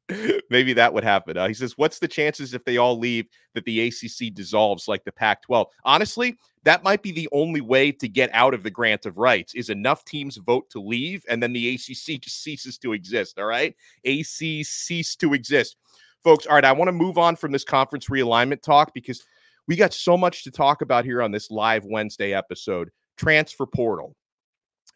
Maybe 0.50 0.74
that 0.74 0.94
would 0.94 1.06
happen. 1.06 1.38
Uh, 1.38 1.48
he 1.48 1.54
says, 1.54 1.78
What's 1.78 2.00
the 2.00 2.08
chances 2.08 2.54
if 2.54 2.66
they 2.66 2.76
all 2.76 3.00
leave 3.00 3.28
that 3.54 3.64
the 3.64 3.88
ACC 3.88 4.34
dissolves 4.34 4.90
like 4.90 5.06
the 5.06 5.12
Pac 5.14 5.42
12? 5.44 5.68
Honestly, 5.86 6.38
that 6.64 6.84
might 6.84 7.02
be 7.02 7.14
the 7.14 7.30
only 7.32 7.62
way 7.62 7.94
to 7.94 8.10
get 8.10 8.30
out 8.34 8.54
of 8.54 8.64
the 8.64 8.72
grant 8.72 9.06
of 9.06 9.18
rights 9.18 9.56
is 9.56 9.70
enough 9.70 10.04
teams 10.04 10.36
vote 10.36 10.70
to 10.72 10.82
leave 10.82 11.24
and 11.30 11.42
then 11.42 11.54
the 11.54 11.76
ACC 11.76 12.20
just 12.20 12.44
ceases 12.44 12.78
to 12.80 12.92
exist. 12.92 13.40
All 13.40 13.46
right. 13.46 13.74
AC 14.04 14.64
cease 14.64 15.16
to 15.16 15.34
exist 15.34 15.78
folks. 16.24 16.46
All 16.46 16.56
right, 16.56 16.66
I 16.66 16.72
want 16.72 16.88
to 16.88 16.94
move 16.94 17.18
on 17.18 17.36
from 17.36 17.52
this 17.52 17.64
conference 17.64 18.08
realignment 18.08 18.62
talk 18.62 18.94
because 18.94 19.24
we 19.68 19.76
got 19.76 19.94
so 19.94 20.18
much 20.18 20.44
to 20.44 20.52
talk 20.52 20.82
about 20.82 21.06
here 21.06 21.22
on 21.22 21.32
this 21.32 21.52
live 21.52 21.86
Wednesday 21.86 22.34
episode. 22.34 22.90
Transfer 23.18 23.66
portal, 23.66 24.16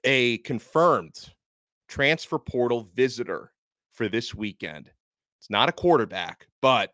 a 0.03 0.37
confirmed 0.39 1.15
transfer 1.87 2.39
portal 2.39 2.89
visitor 2.95 3.51
for 3.91 4.07
this 4.07 4.33
weekend. 4.33 4.89
It's 5.39 5.49
not 5.49 5.69
a 5.69 5.73
quarterback, 5.73 6.47
but 6.61 6.91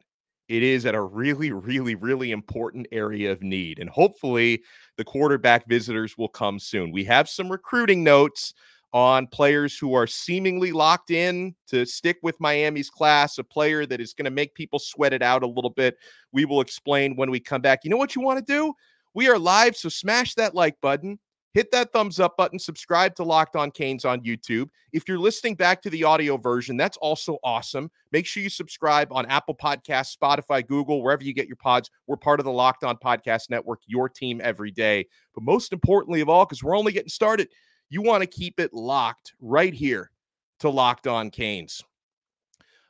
it 0.50 0.64
is 0.64 0.86
at 0.88 0.96
a 0.96 1.02
really, 1.02 1.52
really, 1.52 1.94
really 1.94 2.32
important 2.32 2.88
area 2.92 3.32
of 3.32 3.44
need. 3.44 3.80
And 3.80 3.90
hopefully 3.90 4.64
the 4.98 5.04
quarterback 5.04 5.68
visitors 5.68 6.18
will 6.18 6.28
come 6.28 6.60
soon. 6.60 6.92
We 6.92 7.04
have 7.06 7.30
some 7.30 7.52
recruiting 7.52 8.04
notes 8.04 8.54
on 8.94 9.28
players 9.28 9.78
who 9.78 9.94
are 9.94 10.08
seemingly 10.08 10.72
locked 10.72 11.12
in 11.12 11.56
to 11.68 11.86
stick 11.86 12.18
with 12.24 12.40
Miami's 12.40 12.90
class, 12.90 13.38
a 13.38 13.44
player 13.44 13.86
that 13.86 14.02
is 14.02 14.14
going 14.14 14.26
to 14.26 14.32
make 14.32 14.56
people 14.56 14.80
sweat 14.80 15.14
it 15.14 15.22
out 15.22 15.44
a 15.44 15.48
little 15.48 15.70
bit. 15.70 15.98
We 16.32 16.46
will 16.46 16.62
explain 16.62 17.16
when 17.16 17.30
we 17.30 17.40
come 17.40 17.62
back. 17.62 17.84
You 17.84 17.92
know 17.92 17.98
what 17.98 18.16
you 18.16 18.22
want 18.22 18.46
to 18.46 18.54
do? 18.54 18.74
We 19.14 19.30
are 19.30 19.38
live, 19.38 19.76
so 19.76 19.90
smash 19.90 20.36
that 20.36 20.56
like 20.56 20.80
button. 20.82 21.20
Hit 21.56 21.72
that 21.72 21.92
thumbs 21.92 22.20
up 22.20 22.38
button, 22.38 22.60
subscribe 22.60 23.16
to 23.16 23.24
Locked 23.24 23.56
On 23.56 23.72
Canes 23.72 24.06
on 24.06 24.22
YouTube. 24.22 24.70
If 24.94 25.08
you're 25.08 25.18
listening 25.18 25.56
back 25.56 25.82
to 25.82 25.90
the 25.90 26.04
audio 26.04 26.38
version, 26.38 26.78
that's 26.78 26.98
also 26.98 27.40
awesome. 27.44 27.90
Make 28.12 28.28
sure 28.28 28.44
you 28.44 28.52
subscribe 28.52 29.12
on 29.12 29.26
Apple 29.26 29.56
Podcasts, 29.56 30.16
Spotify, 30.16 30.66
Google, 30.66 31.02
wherever 31.02 31.24
you 31.24 31.34
get 31.34 31.48
your 31.48 31.56
pods. 31.56 31.90
We're 32.06 32.18
part 32.18 32.40
of 32.40 32.46
the 32.46 32.52
Locked 32.52 32.84
On 32.84 32.98
Podcast 32.98 33.50
Network, 33.50 33.82
your 33.88 34.08
team 34.08 34.40
every 34.44 34.70
day. 34.70 35.08
But 35.34 35.44
most 35.44 35.74
importantly 35.74 36.22
of 36.22 36.30
all, 36.30 36.46
because 36.46 36.64
we're 36.64 36.78
only 36.78 36.92
getting 36.92 37.10
started, 37.10 37.50
you 37.90 38.02
want 38.02 38.22
to 38.22 38.28
keep 38.28 38.60
it 38.60 38.74
locked 38.74 39.34
right 39.42 39.74
here 39.74 40.12
to 40.60 40.70
Locked 40.70 41.08
On 41.08 41.30
Canes. 41.30 41.84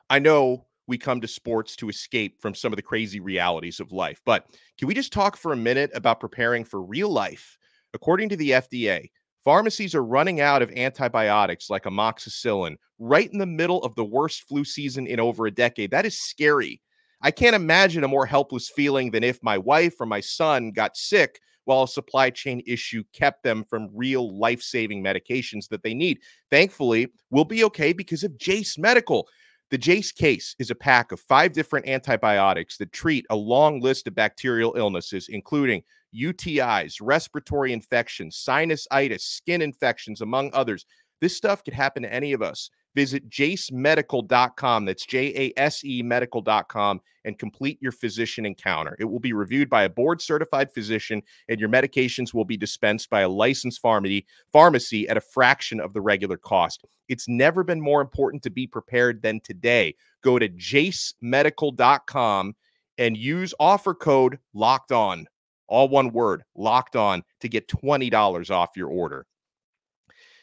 I 0.09 0.19
know 0.19 0.65
we 0.87 0.97
come 0.97 1.21
to 1.21 1.27
sports 1.27 1.75
to 1.77 1.89
escape 1.89 2.41
from 2.41 2.55
some 2.55 2.73
of 2.73 2.77
the 2.77 2.83
crazy 2.83 3.19
realities 3.19 3.79
of 3.79 3.91
life, 3.91 4.21
but 4.25 4.45
can 4.77 4.87
we 4.87 4.93
just 4.93 5.13
talk 5.13 5.37
for 5.37 5.53
a 5.53 5.57
minute 5.57 5.91
about 5.93 6.19
preparing 6.19 6.65
for 6.65 6.81
real 6.81 7.09
life? 7.09 7.57
According 7.93 8.29
to 8.29 8.35
the 8.35 8.51
FDA, 8.51 9.09
pharmacies 9.45 9.95
are 9.95 10.03
running 10.03 10.41
out 10.41 10.61
of 10.61 10.71
antibiotics 10.71 11.69
like 11.69 11.83
amoxicillin 11.83 12.75
right 12.97 13.31
in 13.31 13.37
the 13.37 13.45
middle 13.45 13.81
of 13.83 13.95
the 13.95 14.05
worst 14.05 14.47
flu 14.47 14.65
season 14.65 15.07
in 15.07 15.19
over 15.19 15.45
a 15.45 15.51
decade. 15.51 15.91
That 15.91 16.05
is 16.05 16.19
scary. 16.19 16.81
I 17.21 17.31
can't 17.31 17.55
imagine 17.55 18.03
a 18.03 18.07
more 18.07 18.25
helpless 18.25 18.69
feeling 18.69 19.11
than 19.11 19.23
if 19.23 19.41
my 19.43 19.57
wife 19.57 19.95
or 19.99 20.05
my 20.05 20.21
son 20.21 20.71
got 20.71 20.97
sick 20.97 21.39
while 21.69 21.83
a 21.83 21.87
supply 21.87 22.31
chain 22.31 22.63
issue 22.65 23.03
kept 23.13 23.43
them 23.43 23.63
from 23.63 23.91
real 23.93 24.35
life 24.35 24.59
saving 24.59 25.03
medications 25.03 25.69
that 25.69 25.83
they 25.83 25.93
need. 25.93 26.19
Thankfully, 26.49 27.09
we'll 27.29 27.45
be 27.45 27.63
okay 27.65 27.93
because 27.93 28.23
of 28.23 28.35
Jase 28.39 28.79
Medical. 28.79 29.27
The 29.69 29.77
Jase 29.77 30.11
case 30.11 30.55
is 30.57 30.71
a 30.71 30.75
pack 30.75 31.11
of 31.11 31.19
five 31.19 31.53
different 31.53 31.87
antibiotics 31.87 32.77
that 32.77 32.91
treat 32.91 33.23
a 33.29 33.35
long 33.35 33.81
list 33.81 34.07
of 34.07 34.15
bacterial 34.15 34.73
illnesses, 34.77 35.27
including 35.29 35.83
UTIs, 36.19 36.95
respiratory 37.03 37.71
infections, 37.71 38.43
sinusitis, 38.43 39.21
skin 39.21 39.61
infections, 39.61 40.21
among 40.21 40.49
others. 40.55 40.87
This 41.21 41.37
stuff 41.37 41.63
could 41.63 41.75
happen 41.75 42.01
to 42.01 42.11
any 42.11 42.33
of 42.33 42.41
us. 42.41 42.71
Visit 42.99 43.29
jasemedical.com. 43.29 44.83
That's 44.83 45.05
J 45.05 45.33
A 45.33 45.57
S 45.57 45.85
E 45.85 46.03
medical.com 46.03 46.99
and 47.23 47.39
complete 47.39 47.81
your 47.81 47.93
physician 47.93 48.45
encounter. 48.45 48.97
It 48.99 49.05
will 49.05 49.21
be 49.21 49.31
reviewed 49.31 49.69
by 49.69 49.83
a 49.83 49.89
board 49.89 50.21
certified 50.21 50.69
physician, 50.69 51.21
and 51.47 51.61
your 51.61 51.69
medications 51.69 52.33
will 52.33 52.43
be 52.43 52.57
dispensed 52.57 53.09
by 53.09 53.21
a 53.21 53.29
licensed 53.29 53.79
pharmacy, 53.79 54.25
pharmacy 54.51 55.07
at 55.07 55.15
a 55.15 55.21
fraction 55.21 55.79
of 55.79 55.93
the 55.93 56.01
regular 56.01 56.35
cost. 56.35 56.83
It's 57.07 57.29
never 57.29 57.63
been 57.63 57.79
more 57.79 58.01
important 58.01 58.43
to 58.43 58.49
be 58.49 58.67
prepared 58.67 59.21
than 59.21 59.39
today. 59.45 59.95
Go 60.21 60.37
to 60.37 60.49
jasemedical.com 60.49 62.53
and 62.97 63.15
use 63.15 63.53
offer 63.61 63.93
code 63.93 64.39
locked 64.53 64.91
on, 64.91 65.25
all 65.69 65.87
one 65.87 66.11
word, 66.11 66.43
locked 66.53 66.97
on, 66.97 67.23
to 67.39 67.47
get 67.47 67.69
$20 67.69 68.51
off 68.51 68.71
your 68.75 68.89
order. 68.89 69.25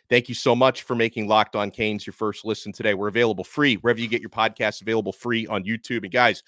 Thank 0.08 0.28
you 0.28 0.34
so 0.34 0.54
much 0.54 0.82
for 0.82 0.94
making 0.94 1.26
Locked 1.26 1.56
On 1.56 1.70
Canes 1.70 2.06
your 2.06 2.12
first 2.14 2.44
listen 2.44 2.72
today. 2.72 2.94
We're 2.94 3.08
available 3.08 3.44
free 3.44 3.74
wherever 3.76 3.98
you 3.98 4.08
get 4.08 4.20
your 4.20 4.30
podcasts, 4.30 4.80
available 4.80 5.12
free 5.12 5.46
on 5.48 5.64
YouTube. 5.64 6.04
And 6.04 6.12
guys, 6.12 6.42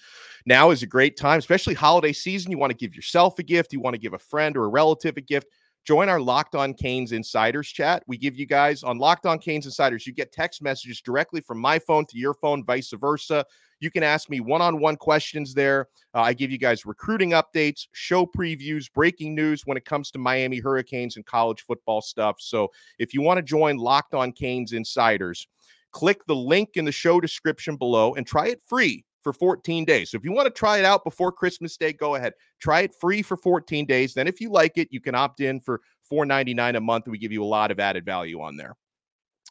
now 0.45 0.71
is 0.71 0.83
a 0.83 0.87
great 0.87 1.17
time, 1.17 1.39
especially 1.39 1.73
holiday 1.73 2.13
season. 2.13 2.51
You 2.51 2.57
want 2.57 2.71
to 2.71 2.77
give 2.77 2.95
yourself 2.95 3.37
a 3.39 3.43
gift, 3.43 3.73
you 3.73 3.79
want 3.79 3.95
to 3.95 3.99
give 3.99 4.13
a 4.13 4.19
friend 4.19 4.55
or 4.55 4.65
a 4.65 4.69
relative 4.69 5.17
a 5.17 5.21
gift. 5.21 5.47
Join 5.85 6.09
our 6.09 6.19
Locked 6.19 6.55
On 6.55 6.73
Canes 6.73 7.13
Insiders 7.13 7.69
chat. 7.69 8.03
We 8.05 8.17
give 8.17 8.35
you 8.35 8.45
guys 8.45 8.83
on 8.83 8.97
Locked 8.97 9.25
On 9.25 9.39
Canes 9.39 9.65
Insiders, 9.65 10.05
you 10.05 10.13
get 10.13 10.31
text 10.31 10.61
messages 10.61 11.01
directly 11.01 11.41
from 11.41 11.59
my 11.59 11.79
phone 11.79 12.05
to 12.07 12.17
your 12.17 12.33
phone, 12.33 12.63
vice 12.63 12.91
versa. 12.91 13.45
You 13.79 13.91
can 13.91 14.03
ask 14.03 14.29
me 14.29 14.39
one 14.39 14.61
on 14.61 14.79
one 14.79 14.95
questions 14.97 15.53
there. 15.53 15.87
Uh, 16.13 16.21
I 16.21 16.33
give 16.33 16.51
you 16.51 16.57
guys 16.57 16.85
recruiting 16.85 17.31
updates, 17.31 17.87
show 17.93 18.25
previews, 18.25 18.91
breaking 18.91 19.35
news 19.35 19.63
when 19.65 19.77
it 19.77 19.85
comes 19.85 20.11
to 20.11 20.19
Miami 20.19 20.57
Hurricanes 20.57 21.15
and 21.15 21.25
college 21.25 21.61
football 21.61 22.01
stuff. 22.01 22.37
So 22.39 22.69
if 22.97 23.13
you 23.13 23.21
want 23.21 23.37
to 23.37 23.43
join 23.43 23.77
Locked 23.77 24.13
On 24.13 24.31
Canes 24.31 24.73
Insiders, 24.73 25.47
click 25.91 26.25
the 26.25 26.35
link 26.35 26.71
in 26.75 26.85
the 26.85 26.91
show 26.91 27.19
description 27.19 27.75
below 27.75 28.15
and 28.15 28.25
try 28.25 28.47
it 28.47 28.61
free 28.65 29.05
for 29.21 29.33
14 29.33 29.85
days. 29.85 30.11
So 30.11 30.17
if 30.17 30.23
you 30.23 30.31
want 30.31 30.47
to 30.47 30.51
try 30.51 30.77
it 30.77 30.85
out 30.85 31.03
before 31.03 31.31
Christmas 31.31 31.77
Day, 31.77 31.93
go 31.93 32.15
ahead. 32.15 32.33
Try 32.59 32.81
it 32.81 32.93
free 32.99 33.21
for 33.21 33.37
14 33.37 33.85
days. 33.85 34.13
Then 34.13 34.27
if 34.27 34.39
you 34.39 34.49
like 34.49 34.77
it, 34.77 34.87
you 34.91 35.01
can 35.01 35.15
opt 35.15 35.41
in 35.41 35.59
for 35.59 35.81
$4.99 36.11 36.77
a 36.77 36.81
month. 36.81 37.07
We 37.07 37.17
give 37.17 37.31
you 37.31 37.43
a 37.43 37.45
lot 37.45 37.71
of 37.71 37.79
added 37.79 38.05
value 38.05 38.41
on 38.41 38.57
there. 38.57 38.75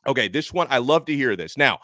Okay, 0.06 0.28
this 0.28 0.52
one, 0.52 0.66
I 0.70 0.78
love 0.78 1.04
to 1.06 1.14
hear 1.14 1.37
this. 1.37 1.56
Now, 1.56 1.80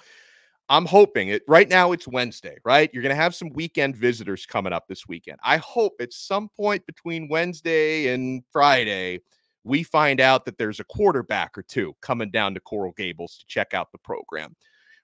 I'm 0.68 0.87
hoping 0.87 1.28
it 1.28 1.42
right 1.47 1.68
now 1.68 1.92
it's 1.92 2.09
Wednesday, 2.09 2.56
right? 2.64 2.90
You're 2.92 3.02
going 3.02 3.14
to 3.14 3.23
have 3.23 3.35
some 3.35 3.50
weekend 3.50 3.97
visitors 3.97 4.47
coming 4.47 4.73
up 4.73 4.88
this 4.88 5.06
weekend. 5.06 5.38
I 5.44 5.59
hope 5.59 5.94
at 6.00 6.12
some 6.12 6.49
point 6.56 6.87
between 6.87 7.28
Wednesday 7.28 8.09
and 8.14 8.42
Friday, 8.50 9.21
we 9.64 9.83
find 9.83 10.21
out 10.21 10.44
that 10.44 10.56
there's 10.56 10.80
a 10.80 10.85
quarterback 10.85 11.56
or 11.56 11.62
two 11.62 11.94
coming 12.00 12.30
down 12.30 12.54
to 12.54 12.61
Coral 12.61 12.92
Gables 12.92 13.38
to 13.38 13.47
check 13.47 13.75
out 13.75 13.92
the 13.92 13.99
program. 13.99 14.56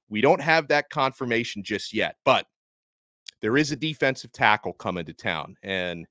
We 0.08 0.20
don't 0.20 0.40
have 0.40 0.68
that 0.68 0.90
confirmation 0.90 1.62
just 1.62 1.92
yet, 1.92 2.16
but 2.24 2.46
there 3.42 3.56
is 3.56 3.70
a 3.70 3.76
defensive 3.76 4.32
tackle 4.32 4.72
coming 4.74 5.04
to 5.06 5.14
town. 5.14 5.56
And 5.62 6.06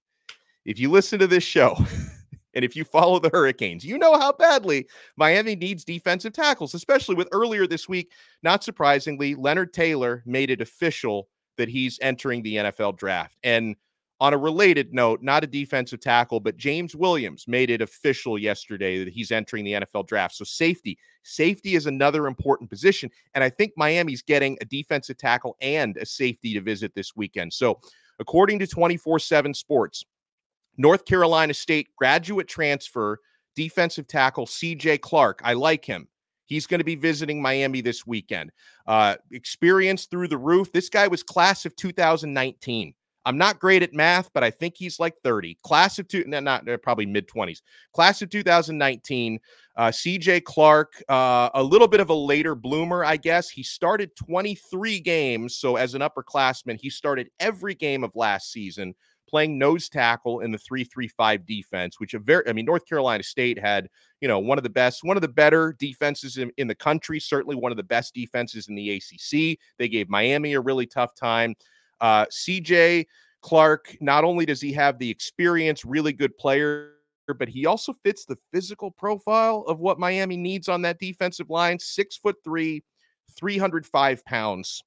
if 0.65 0.79
you 0.79 0.89
listen 0.89 1.19
to 1.19 1.27
this 1.27 1.43
show, 1.43 1.77
And 2.59 2.65
if 2.65 2.75
you 2.75 2.83
follow 2.83 3.19
the 3.19 3.29
Hurricanes, 3.29 3.85
you 3.85 3.97
know 3.97 4.19
how 4.19 4.33
badly 4.33 4.85
Miami 5.15 5.55
needs 5.55 5.85
defensive 5.85 6.33
tackles, 6.33 6.73
especially 6.73 7.15
with 7.15 7.29
earlier 7.31 7.65
this 7.65 7.87
week, 7.87 8.11
not 8.43 8.65
surprisingly, 8.65 9.33
Leonard 9.33 9.71
Taylor 9.71 10.23
made 10.25 10.49
it 10.49 10.59
official 10.59 11.29
that 11.55 11.69
he's 11.69 11.97
entering 12.01 12.43
the 12.43 12.55
NFL 12.55 12.97
draft. 12.97 13.37
And 13.45 13.77
on 14.19 14.33
a 14.33 14.37
related 14.37 14.93
note, 14.93 15.23
not 15.23 15.45
a 15.45 15.47
defensive 15.47 16.01
tackle, 16.01 16.41
but 16.41 16.57
James 16.57 16.97
Williams 16.97 17.47
made 17.47 17.69
it 17.69 17.81
official 17.81 18.37
yesterday 18.37 19.05
that 19.05 19.13
he's 19.13 19.31
entering 19.31 19.63
the 19.63 19.75
NFL 19.75 20.07
draft. 20.07 20.35
So 20.35 20.43
safety, 20.43 20.99
safety 21.23 21.75
is 21.75 21.85
another 21.85 22.27
important 22.27 22.69
position. 22.69 23.09
And 23.35 23.41
I 23.41 23.49
think 23.49 23.71
Miami's 23.77 24.21
getting 24.21 24.57
a 24.59 24.65
defensive 24.65 25.17
tackle 25.17 25.55
and 25.61 25.95
a 25.95 26.05
safety 26.05 26.53
to 26.55 26.59
visit 26.59 26.93
this 26.93 27.15
weekend. 27.15 27.53
So 27.53 27.79
according 28.19 28.59
to 28.59 28.67
24 28.67 29.19
7 29.19 29.53
Sports, 29.53 30.03
North 30.79 31.03
Carolina 31.03 31.53
State 31.53 31.89
graduate 31.97 32.47
transfer 32.47 33.19
defensive 33.53 34.07
tackle 34.07 34.45
CJ 34.45 35.01
Clark. 35.01 35.41
I 35.43 35.53
like 35.53 35.83
him. 35.83 36.07
He's 36.45 36.65
going 36.65 36.79
to 36.79 36.85
be 36.85 36.95
visiting 36.95 37.41
Miami 37.41 37.81
this 37.81 38.07
weekend. 38.07 38.51
Uh, 38.87 39.17
experience 39.31 40.05
through 40.05 40.29
the 40.29 40.37
roof. 40.37 40.71
This 40.71 40.89
guy 40.89 41.07
was 41.07 41.21
class 41.21 41.65
of 41.65 41.75
2019. 41.75 42.93
I'm 43.25 43.37
not 43.37 43.59
great 43.59 43.83
at 43.83 43.93
math, 43.93 44.31
but 44.33 44.43
I 44.45 44.49
think 44.49 44.75
he's 44.77 44.99
like 44.99 45.13
30. 45.21 45.57
Class 45.63 45.99
of 45.99 46.07
two, 46.07 46.23
no, 46.25 46.39
not 46.39 46.67
uh, 46.67 46.77
probably 46.77 47.05
mid 47.05 47.27
20s. 47.27 47.61
Class 47.93 48.21
of 48.21 48.29
2019. 48.29 49.37
Uh, 49.75 49.87
CJ 49.89 50.45
Clark, 50.45 51.03
uh, 51.09 51.49
a 51.53 51.61
little 51.61 51.87
bit 51.87 51.99
of 51.99 52.09
a 52.09 52.13
later 52.13 52.55
bloomer, 52.55 53.03
I 53.03 53.17
guess. 53.17 53.49
He 53.49 53.63
started 53.63 54.15
23 54.15 55.01
games. 55.01 55.57
So 55.57 55.75
as 55.75 55.93
an 55.93 56.01
upperclassman, 56.01 56.79
he 56.79 56.89
started 56.89 57.29
every 57.41 57.75
game 57.75 58.05
of 58.05 58.15
last 58.15 58.51
season 58.51 58.95
playing 59.29 59.57
nose 59.57 59.89
tackle 59.89 60.39
in 60.39 60.51
the 60.51 60.57
3-3-5 60.57 61.45
defense, 61.45 61.99
which 61.99 62.13
a 62.13 62.19
very 62.19 62.47
I 62.47 62.53
mean 62.53 62.65
North 62.65 62.85
Carolina 62.87 63.23
State 63.23 63.59
had, 63.59 63.89
you 64.21 64.27
know, 64.27 64.39
one 64.39 64.57
of 64.57 64.63
the 64.63 64.69
best, 64.69 65.03
one 65.03 65.17
of 65.17 65.21
the 65.21 65.27
better 65.27 65.75
defenses 65.77 66.37
in, 66.37 66.51
in 66.57 66.67
the 66.67 66.75
country, 66.75 67.19
certainly 67.19 67.55
one 67.55 67.71
of 67.71 67.77
the 67.77 67.83
best 67.83 68.13
defenses 68.13 68.67
in 68.67 68.75
the 68.75 68.91
ACC. 68.95 69.59
They 69.77 69.87
gave 69.87 70.09
Miami 70.09 70.53
a 70.53 70.61
really 70.61 70.85
tough 70.85 71.15
time. 71.15 71.55
Uh, 72.01 72.25
CJ 72.25 73.05
Clark, 73.41 73.95
not 74.01 74.23
only 74.23 74.45
does 74.45 74.61
he 74.61 74.73
have 74.73 74.99
the 74.99 75.09
experience, 75.09 75.85
really 75.85 76.13
good 76.13 76.37
player, 76.37 76.93
but 77.37 77.47
he 77.47 77.65
also 77.65 77.93
fits 78.03 78.25
the 78.25 78.37
physical 78.51 78.91
profile 78.91 79.63
of 79.67 79.79
what 79.79 79.99
Miami 79.99 80.35
needs 80.35 80.67
on 80.67 80.81
that 80.81 80.99
defensive 80.99 81.49
line. 81.49 81.79
Six 81.79 82.17
foot 82.17 82.35
three, 82.43 82.83
305 83.37 84.25
pounds. 84.25 84.83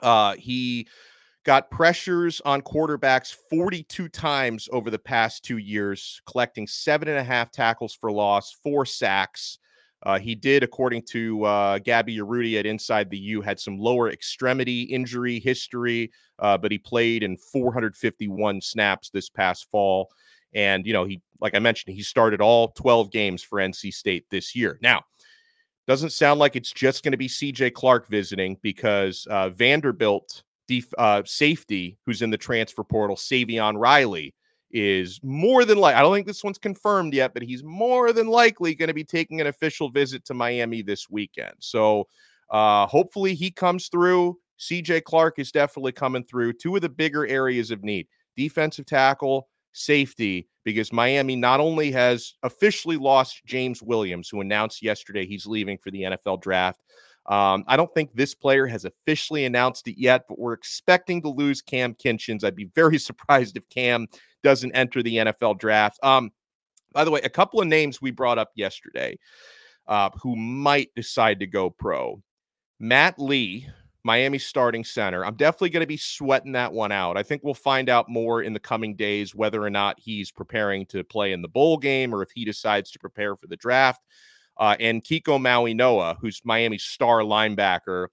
Uh, 0.00 0.34
he 0.34 0.86
got 1.44 1.70
pressures 1.70 2.40
on 2.44 2.60
quarterbacks 2.60 3.34
42 3.48 4.08
times 4.08 4.68
over 4.72 4.90
the 4.90 4.98
past 4.98 5.44
two 5.44 5.58
years, 5.58 6.20
collecting 6.26 6.66
seven 6.66 7.08
and 7.08 7.18
a 7.18 7.24
half 7.24 7.50
tackles 7.50 7.94
for 7.94 8.12
loss, 8.12 8.52
four 8.62 8.84
sacks. 8.84 9.58
Uh, 10.02 10.18
he 10.18 10.34
did, 10.34 10.62
according 10.62 11.02
to 11.02 11.44
uh, 11.44 11.78
Gabby 11.78 12.16
Urruti 12.18 12.58
at 12.58 12.66
Inside 12.66 13.10
the 13.10 13.18
U, 13.18 13.42
had 13.42 13.60
some 13.60 13.78
lower 13.78 14.10
extremity 14.10 14.82
injury 14.82 15.38
history, 15.38 16.10
uh, 16.38 16.56
but 16.56 16.72
he 16.72 16.78
played 16.78 17.22
in 17.22 17.36
451 17.36 18.60
snaps 18.60 19.10
this 19.10 19.28
past 19.28 19.70
fall. 19.70 20.10
And, 20.54 20.86
you 20.86 20.92
know, 20.92 21.04
he, 21.04 21.20
like 21.40 21.54
I 21.54 21.58
mentioned, 21.58 21.94
he 21.94 22.02
started 22.02 22.40
all 22.40 22.68
12 22.68 23.10
games 23.10 23.42
for 23.42 23.58
NC 23.58 23.92
State 23.92 24.24
this 24.30 24.56
year. 24.56 24.78
Now, 24.82 25.04
doesn't 25.86 26.10
sound 26.10 26.40
like 26.40 26.56
it's 26.56 26.72
just 26.72 27.02
going 27.02 27.12
to 27.12 27.18
be 27.18 27.28
CJ 27.28 27.74
Clark 27.74 28.08
visiting 28.08 28.56
because 28.62 29.26
uh, 29.30 29.50
Vanderbilt 29.50 30.44
def- 30.70 30.94
uh, 30.98 31.22
safety 31.26 31.98
who's 32.06 32.22
in 32.22 32.30
the 32.30 32.38
transfer 32.38 32.84
portal, 32.84 33.16
Savion 33.16 33.76
Riley, 33.76 34.32
is 34.70 35.18
more 35.24 35.64
than 35.64 35.78
like 35.78 35.96
I 35.96 36.00
don't 36.00 36.14
think 36.14 36.28
this 36.28 36.44
one's 36.44 36.58
confirmed 36.58 37.12
yet, 37.12 37.34
but 37.34 37.42
he's 37.42 37.64
more 37.64 38.12
than 38.12 38.28
likely 38.28 38.76
going 38.76 38.86
to 38.86 38.94
be 38.94 39.02
taking 39.02 39.40
an 39.40 39.48
official 39.48 39.90
visit 39.90 40.24
to 40.26 40.34
Miami 40.34 40.80
this 40.80 41.10
weekend. 41.10 41.54
So 41.58 42.06
uh, 42.50 42.86
hopefully 42.86 43.34
he 43.34 43.50
comes 43.50 43.88
through. 43.88 44.38
CJ 44.60 45.02
Clark 45.02 45.40
is 45.40 45.50
definitely 45.50 45.90
coming 45.90 46.22
through. 46.22 46.52
Two 46.52 46.76
of 46.76 46.82
the 46.82 46.88
bigger 46.88 47.26
areas 47.26 47.72
of 47.72 47.82
need 47.82 48.06
defensive 48.36 48.86
tackle, 48.86 49.48
safety, 49.72 50.48
because 50.64 50.92
Miami 50.92 51.34
not 51.34 51.58
only 51.58 51.90
has 51.90 52.34
officially 52.44 52.96
lost 52.96 53.42
James 53.44 53.82
Williams, 53.82 54.28
who 54.28 54.40
announced 54.40 54.82
yesterday 54.82 55.26
he's 55.26 55.46
leaving 55.46 55.78
for 55.78 55.90
the 55.90 56.02
NFL 56.02 56.40
draft. 56.40 56.80
Um, 57.26 57.64
I 57.68 57.76
don't 57.76 57.92
think 57.94 58.10
this 58.12 58.34
player 58.34 58.66
has 58.66 58.84
officially 58.84 59.44
announced 59.44 59.86
it 59.88 60.00
yet, 60.00 60.24
but 60.28 60.38
we're 60.38 60.52
expecting 60.52 61.22
to 61.22 61.28
lose 61.28 61.62
Cam 61.62 61.94
Kinchens. 61.94 62.44
I'd 62.44 62.56
be 62.56 62.70
very 62.74 62.98
surprised 62.98 63.56
if 63.56 63.68
Cam 63.68 64.08
doesn't 64.42 64.72
enter 64.72 65.02
the 65.02 65.16
NFL 65.16 65.58
draft. 65.58 65.98
Um, 66.02 66.30
by 66.92 67.04
the 67.04 67.10
way, 67.10 67.20
a 67.22 67.28
couple 67.28 67.60
of 67.60 67.68
names 67.68 68.02
we 68.02 68.10
brought 68.10 68.38
up 68.38 68.50
yesterday 68.54 69.18
uh, 69.86 70.10
who 70.20 70.34
might 70.36 70.88
decide 70.96 71.40
to 71.40 71.46
go 71.46 71.70
pro. 71.70 72.20
Matt 72.78 73.18
Lee, 73.18 73.68
Miami 74.02 74.38
starting 74.38 74.82
center. 74.82 75.24
I'm 75.24 75.36
definitely 75.36 75.70
going 75.70 75.82
to 75.82 75.86
be 75.86 75.98
sweating 75.98 76.52
that 76.52 76.72
one 76.72 76.90
out. 76.90 77.18
I 77.18 77.22
think 77.22 77.42
we'll 77.44 77.54
find 77.54 77.88
out 77.88 78.08
more 78.08 78.42
in 78.42 78.54
the 78.54 78.60
coming 78.60 78.96
days 78.96 79.34
whether 79.34 79.62
or 79.62 79.70
not 79.70 80.00
he's 80.00 80.30
preparing 80.30 80.86
to 80.86 81.04
play 81.04 81.32
in 81.32 81.42
the 81.42 81.48
bowl 81.48 81.76
game 81.76 82.14
or 82.14 82.22
if 82.22 82.30
he 82.34 82.44
decides 82.44 82.90
to 82.92 82.98
prepare 82.98 83.36
for 83.36 83.46
the 83.46 83.56
draft. 83.56 84.00
Uh, 84.60 84.76
and 84.78 85.02
Kiko 85.02 85.40
Mauigoa, 85.40 86.16
who's 86.20 86.40
Miami's 86.44 86.84
star 86.84 87.20
linebacker. 87.20 88.08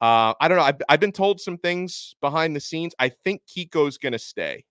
Uh, 0.00 0.34
I 0.40 0.48
don't 0.48 0.58
know. 0.58 0.64
I've, 0.64 0.82
I've 0.88 1.00
been 1.00 1.12
told 1.12 1.40
some 1.40 1.56
things 1.56 2.16
behind 2.20 2.54
the 2.54 2.60
scenes. 2.60 2.94
I 2.98 3.08
think 3.08 3.42
Kiko's 3.46 3.96
going 3.96 4.12
to 4.12 4.18
stay. 4.18 4.64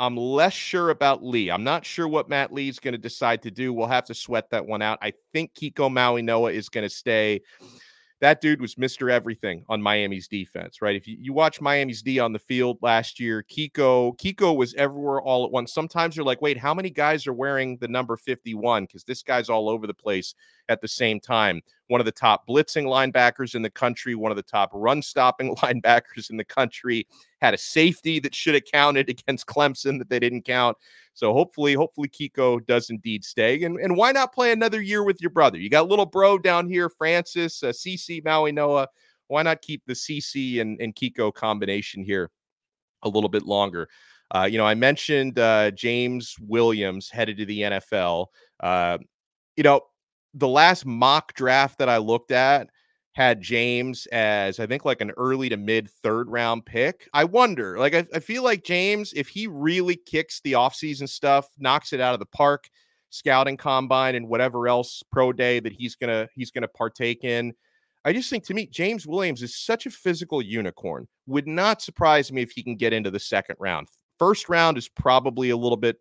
I'm 0.00 0.16
less 0.16 0.54
sure 0.54 0.90
about 0.90 1.22
Lee. 1.22 1.50
I'm 1.50 1.62
not 1.62 1.84
sure 1.84 2.08
what 2.08 2.28
Matt 2.28 2.52
Lee's 2.52 2.78
going 2.78 2.92
to 2.92 2.98
decide 2.98 3.42
to 3.42 3.50
do. 3.50 3.72
We'll 3.72 3.86
have 3.86 4.06
to 4.06 4.14
sweat 4.14 4.50
that 4.50 4.66
one 4.66 4.82
out. 4.82 4.98
I 5.02 5.12
think 5.32 5.54
Kiko 5.54 5.88
Mauigoa 5.88 6.52
is 6.52 6.68
going 6.68 6.88
to 6.88 6.94
stay 6.94 7.42
that 8.20 8.40
dude 8.40 8.60
was 8.60 8.74
Mr. 8.74 9.10
Everything 9.10 9.64
on 9.68 9.80
Miami's 9.80 10.28
defense, 10.28 10.82
right? 10.82 10.94
If 10.94 11.08
you, 11.08 11.16
you 11.18 11.32
watch 11.32 11.60
Miami's 11.60 12.02
D 12.02 12.18
on 12.18 12.32
the 12.32 12.38
field 12.38 12.78
last 12.82 13.18
year, 13.18 13.44
Kiko, 13.50 14.16
Kiko 14.18 14.54
was 14.54 14.74
everywhere 14.74 15.22
all 15.22 15.44
at 15.44 15.50
once. 15.50 15.72
Sometimes 15.72 16.16
you're 16.16 16.26
like, 16.26 16.42
wait, 16.42 16.58
how 16.58 16.74
many 16.74 16.90
guys 16.90 17.26
are 17.26 17.32
wearing 17.32 17.78
the 17.78 17.88
number 17.88 18.16
51? 18.16 18.84
Because 18.84 19.04
this 19.04 19.22
guy's 19.22 19.48
all 19.48 19.68
over 19.70 19.86
the 19.86 19.94
place 19.94 20.34
at 20.68 20.82
the 20.82 20.88
same 20.88 21.18
time. 21.18 21.62
One 21.90 22.00
of 22.00 22.04
the 22.04 22.12
top 22.12 22.46
blitzing 22.46 22.84
linebackers 22.84 23.56
in 23.56 23.62
the 23.62 23.70
country, 23.70 24.14
one 24.14 24.30
of 24.30 24.36
the 24.36 24.44
top 24.44 24.70
run 24.72 25.02
stopping 25.02 25.56
linebackers 25.56 26.30
in 26.30 26.36
the 26.36 26.44
country, 26.44 27.04
had 27.40 27.52
a 27.52 27.58
safety 27.58 28.20
that 28.20 28.32
should 28.32 28.54
have 28.54 28.64
counted 28.64 29.08
against 29.10 29.46
Clemson 29.46 29.98
that 29.98 30.08
they 30.08 30.20
didn't 30.20 30.42
count. 30.42 30.76
So 31.14 31.32
hopefully, 31.32 31.74
hopefully 31.74 32.08
Kiko 32.08 32.64
does 32.64 32.90
indeed 32.90 33.24
stay. 33.24 33.60
And, 33.64 33.76
and 33.80 33.96
why 33.96 34.12
not 34.12 34.32
play 34.32 34.52
another 34.52 34.80
year 34.80 35.02
with 35.02 35.20
your 35.20 35.30
brother? 35.30 35.58
You 35.58 35.68
got 35.68 35.88
little 35.88 36.06
bro 36.06 36.38
down 36.38 36.68
here, 36.68 36.88
Francis, 36.88 37.60
uh, 37.64 37.70
CC, 37.70 38.22
Mauigoa. 38.22 38.86
Why 39.26 39.42
not 39.42 39.60
keep 39.60 39.82
the 39.86 39.94
CC 39.94 40.60
and, 40.60 40.80
and 40.80 40.94
Kiko 40.94 41.34
combination 41.34 42.04
here 42.04 42.30
a 43.02 43.08
little 43.08 43.28
bit 43.28 43.42
longer? 43.42 43.88
Uh, 44.32 44.48
you 44.50 44.58
know, 44.58 44.66
I 44.66 44.76
mentioned 44.76 45.40
uh, 45.40 45.72
James 45.72 46.36
Williams 46.40 47.10
headed 47.10 47.36
to 47.38 47.44
the 47.44 47.62
NFL. 47.62 48.26
Uh, 48.60 48.98
you 49.56 49.64
know, 49.64 49.80
the 50.34 50.48
last 50.48 50.86
mock 50.86 51.34
draft 51.34 51.78
that 51.78 51.88
I 51.88 51.98
looked 51.98 52.30
at, 52.30 52.68
had 53.12 53.40
James 53.40 54.06
as 54.06 54.60
I 54.60 54.66
think 54.66 54.84
like 54.84 55.00
an 55.00 55.10
early 55.16 55.48
to 55.48 55.56
mid 55.56 55.90
third 55.90 56.28
round 56.28 56.64
pick. 56.64 57.08
I 57.12 57.24
wonder, 57.24 57.78
like, 57.78 57.94
I, 57.94 58.06
I, 58.14 58.20
feel 58.20 58.42
like 58.42 58.64
James, 58.64 59.12
if 59.14 59.28
he 59.28 59.46
really 59.46 59.96
kicks 59.96 60.40
the 60.40 60.52
offseason 60.52 61.08
stuff, 61.08 61.48
knocks 61.58 61.92
it 61.92 62.00
out 62.00 62.14
of 62.14 62.20
the 62.20 62.26
park, 62.26 62.70
scouting 63.10 63.56
combine 63.56 64.14
and 64.14 64.28
whatever 64.28 64.68
else 64.68 65.02
pro 65.10 65.32
day 65.32 65.60
that 65.60 65.72
he's 65.72 65.96
gonna 65.96 66.28
he's 66.34 66.50
gonna 66.50 66.68
partake 66.68 67.24
in. 67.24 67.52
I 68.04 68.12
just 68.12 68.30
think 68.30 68.44
to 68.46 68.54
me, 68.54 68.66
James 68.66 69.06
Williams 69.06 69.42
is 69.42 69.56
such 69.56 69.86
a 69.86 69.90
physical 69.90 70.40
unicorn. 70.40 71.06
Would 71.26 71.46
not 71.46 71.82
surprise 71.82 72.32
me 72.32 72.42
if 72.42 72.52
he 72.52 72.62
can 72.62 72.76
get 72.76 72.92
into 72.92 73.10
the 73.10 73.20
second 73.20 73.56
round. 73.58 73.88
First 74.18 74.48
round 74.48 74.78
is 74.78 74.88
probably 74.88 75.50
a 75.50 75.56
little 75.56 75.76
bit 75.76 75.98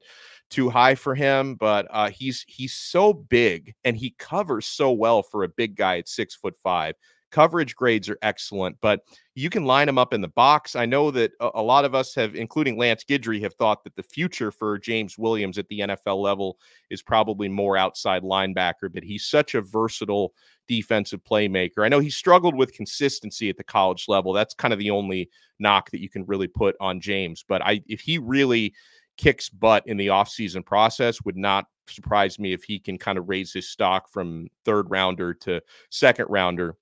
too 0.49 0.69
high 0.69 0.95
for 0.95 1.15
him, 1.15 1.55
but 1.55 1.87
uh, 1.91 2.09
he's 2.09 2.43
he's 2.47 2.73
so 2.73 3.13
big 3.13 3.73
and 3.83 3.95
he 3.95 4.15
covers 4.17 4.65
so 4.65 4.91
well 4.91 5.21
for 5.23 5.43
a 5.43 5.49
big 5.49 5.75
guy 5.75 5.97
at 5.97 6.09
six 6.09 6.35
foot 6.35 6.55
five. 6.57 6.95
Coverage 7.31 7.75
grades 7.75 8.09
are 8.09 8.17
excellent, 8.23 8.75
but 8.81 9.01
you 9.35 9.51
can 9.51 9.63
line 9.63 9.87
him 9.87 9.99
up 9.99 10.15
in 10.15 10.21
the 10.21 10.29
box. 10.29 10.75
I 10.75 10.87
know 10.87 11.11
that 11.11 11.31
a, 11.39 11.51
a 11.55 11.61
lot 11.61 11.85
of 11.85 11.93
us 11.93 12.15
have, 12.15 12.33
including 12.33 12.75
Lance 12.75 13.03
Guidry, 13.07 13.39
have 13.43 13.53
thought 13.53 13.83
that 13.83 13.95
the 13.95 14.01
future 14.01 14.51
for 14.51 14.79
James 14.79 15.15
Williams 15.15 15.59
at 15.59 15.67
the 15.67 15.81
NFL 15.81 16.19
level 16.23 16.57
is 16.89 17.03
probably 17.03 17.47
more 17.47 17.77
outside 17.77 18.23
linebacker, 18.23 18.91
but 18.91 19.03
he's 19.03 19.25
such 19.25 19.53
a 19.53 19.61
versatile 19.61 20.33
defensive 20.67 21.23
playmaker. 21.23 21.85
I 21.85 21.89
know 21.89 21.99
he 21.99 22.09
struggled 22.09 22.55
with 22.55 22.73
consistency 22.73 23.47
at 23.47 23.57
the 23.57 23.63
college 23.63 24.05
level. 24.07 24.33
That's 24.33 24.55
kind 24.55 24.73
of 24.73 24.79
the 24.79 24.89
only 24.89 25.29
knock 25.59 25.91
that 25.91 26.01
you 26.01 26.09
can 26.09 26.25
really 26.25 26.47
put 26.47 26.75
on 26.79 26.99
James. 26.99 27.45
But 27.47 27.61
I 27.61 27.81
if 27.87 27.99
he 28.01 28.17
really 28.17 28.73
kicks 29.19 29.49
butt 29.49 29.85
in 29.85 29.97
the 29.97 30.07
offseason 30.07 30.65
process. 30.65 31.21
Would 31.25 31.35
not 31.35 31.65
surprise 31.89 32.39
me 32.39 32.53
if 32.53 32.63
he 32.63 32.79
can 32.79 32.97
kind 32.97 33.17
of 33.17 33.27
raise 33.27 33.51
his 33.51 33.69
stock 33.69 34.09
from 34.09 34.47
third 34.63 34.89
rounder 34.89 35.33
to 35.33 35.61
second 35.89 36.27
rounder. 36.29 36.75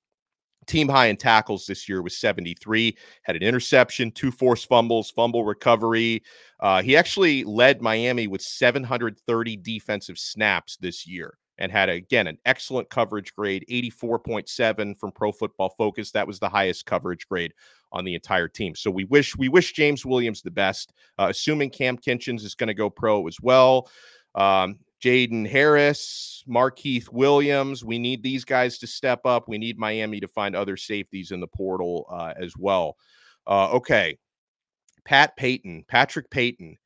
Team 0.67 0.88
high 0.88 1.08
in 1.08 1.17
tackles 1.17 1.65
this 1.65 1.89
year 1.89 2.02
was 2.02 2.17
73, 2.17 2.95
had 3.23 3.38
an 3.38 3.41
interception, 3.41 4.12
two 4.12 4.32
forced 4.32 4.67
fumbles, 4.67 5.10
fumble 5.10 5.45
recovery. 5.45 6.21
Uh, 6.60 6.82
he 6.82 6.95
actually 6.95 7.43
led 7.45 7.82
Miami 7.82 8.28
with 8.28 8.41
730 8.41 9.58
defensive 9.58 10.19
snaps 10.19 10.78
this 10.78 11.08
year 11.08 11.38
and 11.58 11.71
had 11.71 11.89
again 11.89 12.28
an 12.28 12.38
excellent 12.45 12.89
coverage 12.89 13.34
grade 13.34 13.65
84.7 13.69 14.97
from 15.00 15.12
pro 15.12 15.32
football 15.32 15.69
focus 15.69 16.12
that 16.12 16.28
was 16.28 16.38
the 16.38 16.50
highest 16.50 16.86
coverage 16.86 17.28
grade 17.28 17.54
on 17.91 18.06
the 18.06 18.15
entire 18.15 18.47
team. 18.47 18.76
So 18.76 18.91
we 18.91 19.06
wish 19.06 19.36
we 19.36 19.50
wish 19.50 19.73
james 19.73 20.06
williams 20.06 20.41
the 20.41 20.52
best. 20.52 20.93
Uh, 21.17 21.28
assuming 21.30 21.69
cam 21.69 21.97
kinchens 21.97 22.43
is 22.43 22.56
going 22.56 22.67
to 22.67 22.73
go 22.73 22.89
pro 22.89 23.28
as 23.28 23.38
well. 23.41 23.89
Um, 24.36 24.80
jaden 25.04 25.47
harris 25.47 26.43
markeith 26.50 27.12
williams 27.12 27.86
we 27.86 28.00
need 28.00 28.23
these 28.23 28.43
guys 28.43 28.78
to 28.80 28.88
step 28.88 29.26
up. 29.26 29.47
We 29.47 29.58
need 29.58 29.78
miami 29.78 30.19
to 30.19 30.28
find 30.28 30.56
other 30.56 30.78
safeties 30.78 31.32
in 31.32 31.39
the 31.39 31.47
portal 31.47 32.08
uh, 32.12 32.34
as 32.39 32.54
well. 32.58 32.97
Uh, 33.45 33.69
okay. 33.71 34.17
Pat 35.06 35.36
payton 35.38 35.86
patrick 35.88 36.30
payton 36.30 36.78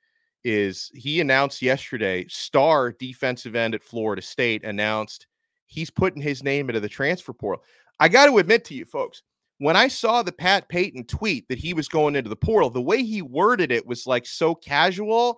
is 0.44 0.92
he 0.96 1.22
announced 1.22 1.62
yesterday, 1.62 2.26
star 2.28 2.92
defensive 2.92 3.56
end 3.56 3.76
at 3.76 3.84
Florida 3.84 4.22
State 4.22 4.64
announced 4.64 5.28
he's 5.68 5.90
putting 5.90 6.22
his 6.22 6.44
name 6.44 6.70
into 6.70 6.80
the 6.80 6.90
transfer 6.90 7.34
portal. 7.34 7.64
I 8.00 8.10
got 8.10 8.26
to 8.26 8.38
admit 8.40 8.66
to 8.66 8.74
you, 8.74 8.86
folks, 8.86 9.24
when 9.62 9.76
I 9.76 9.90
saw 9.90 10.24
the 10.24 10.32
Pat 10.32 10.68
Payton 10.70 11.04
tweet 11.04 11.48
that 11.48 11.60
he 11.60 11.76
was 11.76 11.88
going 11.88 12.16
into 12.16 12.32
the 12.32 12.36
portal, 12.36 12.72
the 12.72 12.82
way 12.82 13.04
he 13.04 13.22
worded 13.22 13.72
it 13.72 13.86
was 13.86 14.08
like 14.08 14.26
so 14.26 14.56
casual. 14.56 15.38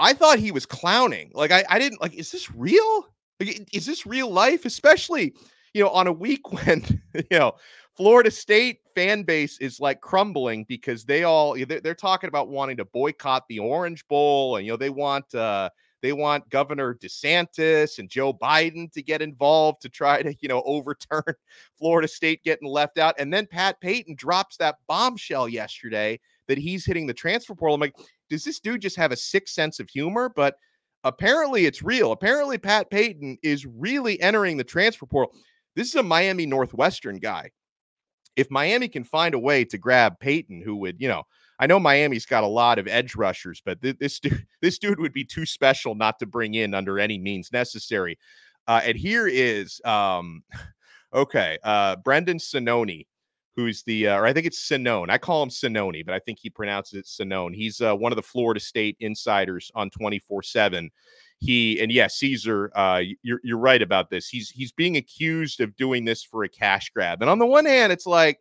I 0.00 0.12
thought 0.12 0.40
he 0.40 0.50
was 0.50 0.66
clowning. 0.66 1.30
Like 1.32 1.52
I, 1.52 1.64
I 1.68 1.78
didn't 1.78 2.00
like, 2.00 2.14
is 2.14 2.32
this 2.32 2.50
real? 2.50 3.06
Like, 3.38 3.68
is 3.72 3.86
this 3.86 4.06
real 4.06 4.28
life? 4.28 4.64
Especially, 4.64 5.36
you 5.72 5.84
know, 5.84 5.90
on 5.90 6.08
a 6.08 6.12
week 6.12 6.50
when, 6.64 6.82
you 7.14 7.38
know, 7.38 7.52
Florida 7.96 8.28
State 8.28 8.80
fan 8.96 9.22
base 9.22 9.56
is 9.58 9.78
like 9.78 10.00
crumbling 10.00 10.64
because 10.64 11.04
they 11.04 11.22
all 11.22 11.56
they're, 11.68 11.94
talking 11.94 12.26
about 12.26 12.48
wanting 12.48 12.78
to 12.78 12.84
boycott 12.86 13.44
the 13.48 13.60
Orange 13.60 14.04
Bowl 14.08 14.56
and 14.56 14.66
you 14.66 14.72
know 14.72 14.76
they 14.76 14.90
want 14.90 15.32
uh 15.32 15.70
they 16.02 16.12
want 16.12 16.48
Governor 16.50 16.94
DeSantis 16.94 17.98
and 17.98 18.08
Joe 18.08 18.34
Biden 18.34 18.92
to 18.92 19.02
get 19.02 19.22
involved 19.22 19.80
to 19.82 19.88
try 19.88 20.22
to 20.22 20.34
you 20.40 20.48
know 20.48 20.62
overturn 20.66 21.22
Florida 21.78 22.08
State 22.08 22.42
getting 22.44 22.68
left 22.68 22.98
out 22.98 23.14
and 23.18 23.32
then 23.32 23.46
Pat 23.46 23.80
Payton 23.80 24.16
drops 24.16 24.56
that 24.58 24.76
bombshell 24.86 25.48
yesterday 25.48 26.20
that 26.48 26.58
he's 26.58 26.84
hitting 26.84 27.06
the 27.06 27.14
transfer 27.14 27.54
portal. 27.54 27.76
I'm 27.76 27.80
like, 27.80 27.96
does 28.28 28.44
this 28.44 28.60
dude 28.60 28.82
just 28.82 28.96
have 28.96 29.12
a 29.12 29.16
sick 29.16 29.48
sense 29.48 29.80
of 29.80 29.88
humor? 29.88 30.30
But 30.34 30.56
apparently 31.04 31.66
it's 31.66 31.82
real. 31.82 32.12
Apparently 32.12 32.58
Pat 32.58 32.90
Payton 32.90 33.38
is 33.42 33.64
really 33.64 34.20
entering 34.20 34.56
the 34.56 34.64
transfer 34.64 35.06
portal. 35.06 35.34
This 35.76 35.88
is 35.88 35.94
a 35.94 36.02
Miami 36.02 36.44
Northwestern 36.44 37.18
guy 37.18 37.50
if 38.36 38.50
Miami 38.50 38.88
can 38.88 39.04
find 39.04 39.34
a 39.34 39.38
way 39.38 39.64
to 39.64 39.78
grab 39.78 40.18
Payton, 40.18 40.62
who 40.62 40.76
would, 40.76 41.00
you 41.00 41.08
know, 41.08 41.24
I 41.62 41.66
know 41.66 41.78
Miami's 41.78 42.26
got 42.26 42.42
a 42.42 42.48
lot 42.48 42.80
of 42.80 42.88
edge 42.88 43.14
rushers, 43.14 43.62
but 43.64 43.80
th- 43.80 43.96
this 44.00 44.18
dude, 44.18 44.44
this 44.60 44.80
dude 44.80 44.98
would 44.98 45.12
be 45.12 45.24
too 45.24 45.46
special 45.46 45.94
not 45.94 46.18
to 46.18 46.26
bring 46.26 46.54
in 46.54 46.74
under 46.74 46.98
any 46.98 47.18
means 47.18 47.52
necessary. 47.52 48.18
Uh, 48.66 48.80
and 48.84 48.96
here 48.98 49.28
is, 49.28 49.80
um, 49.84 50.42
okay, 51.14 51.58
uh, 51.62 51.94
Brendan 51.94 52.38
Sinoni, 52.38 53.06
who's 53.54 53.84
the, 53.84 54.08
uh, 54.08 54.16
or 54.16 54.26
I 54.26 54.32
think 54.32 54.46
it's 54.46 54.68
Sinone. 54.68 55.08
I 55.08 55.18
call 55.18 55.40
him 55.40 55.50
Sinoni, 55.50 56.04
but 56.04 56.16
I 56.16 56.18
think 56.18 56.40
he 56.40 56.50
pronounces 56.50 56.94
it 56.94 57.04
Sinone. 57.04 57.54
He's 57.54 57.80
uh, 57.80 57.94
one 57.94 58.10
of 58.10 58.16
the 58.16 58.22
Florida 58.22 58.58
State 58.58 58.96
insiders 58.98 59.70
on 59.76 59.88
24 59.88 60.42
7 60.42 60.90
he 61.38 61.80
and 61.80 61.90
yeah, 61.90 62.06
Caesar, 62.06 62.70
uh, 62.76 63.02
you're 63.22 63.40
you're 63.42 63.58
right 63.58 63.82
about 63.82 64.10
this. 64.10 64.28
He's 64.28 64.48
he's 64.48 64.70
being 64.70 64.96
accused 64.96 65.60
of 65.60 65.74
doing 65.74 66.04
this 66.04 66.22
for 66.22 66.44
a 66.44 66.48
cash 66.48 66.90
grab. 66.90 67.20
And 67.20 67.28
on 67.28 67.40
the 67.40 67.46
one 67.46 67.64
hand, 67.64 67.92
it's 67.92 68.06
like 68.06 68.38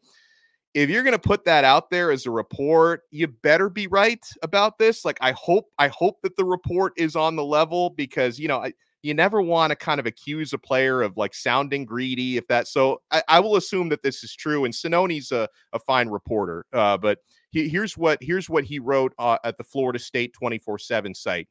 if 0.74 0.90
you're 0.90 1.04
going 1.04 1.14
to 1.14 1.20
put 1.20 1.46
that 1.46 1.64
out 1.64 1.90
there 1.90 2.12
as 2.12 2.26
a 2.26 2.32
report, 2.32 3.04
you 3.12 3.28
better 3.28 3.70
be 3.70 3.88
right 3.88 4.24
about 4.42 4.78
this. 4.78 5.04
Like 5.04 5.18
I 5.22 5.32
hope 5.32 5.70
I 5.78 5.90
hope 5.90 6.22
that 6.24 6.36
the 6.38 6.46
report 6.46 6.94
is 6.98 7.16
on 7.16 7.36
the 7.36 7.44
level 7.44 7.90
because 7.90 8.40
you 8.40 8.48
know, 8.48 8.60
I, 8.60 8.74
you 9.04 9.14
never 9.14 9.42
want 9.42 9.72
to 9.72 9.76
kind 9.76 10.00
of 10.00 10.06
accuse 10.06 10.54
a 10.54 10.58
player 10.58 11.02
of 11.02 11.18
like 11.18 11.34
sounding 11.34 11.86
greedy 11.86 12.38
if 12.38 12.48
that 12.48 12.68
so 12.68 13.02
I, 13.12 13.24
I 13.28 13.40
will 13.40 13.56
assume 13.56 13.90
that 13.90 14.04
this 14.04 14.24
is 14.24 14.34
true 14.36 14.66
and 14.66 14.74
Sinoni's 14.74 15.32
a, 15.32 15.48
a 15.74 15.80
fine 15.80 16.10
reporter 16.10 16.66
uh, 16.74 16.98
but 16.98 17.20
he, 17.52 17.68
here's 17.68 17.98
what 17.98 18.20
here's 18.22 18.50
what 18.50 18.64
he 18.64 18.80
wrote 18.80 19.14
uh, 19.18 19.38
at 19.44 19.58
the 19.58 19.64
Florida 19.64 20.00
State 20.00 20.36
24/7 20.42 21.16
site 21.16 21.48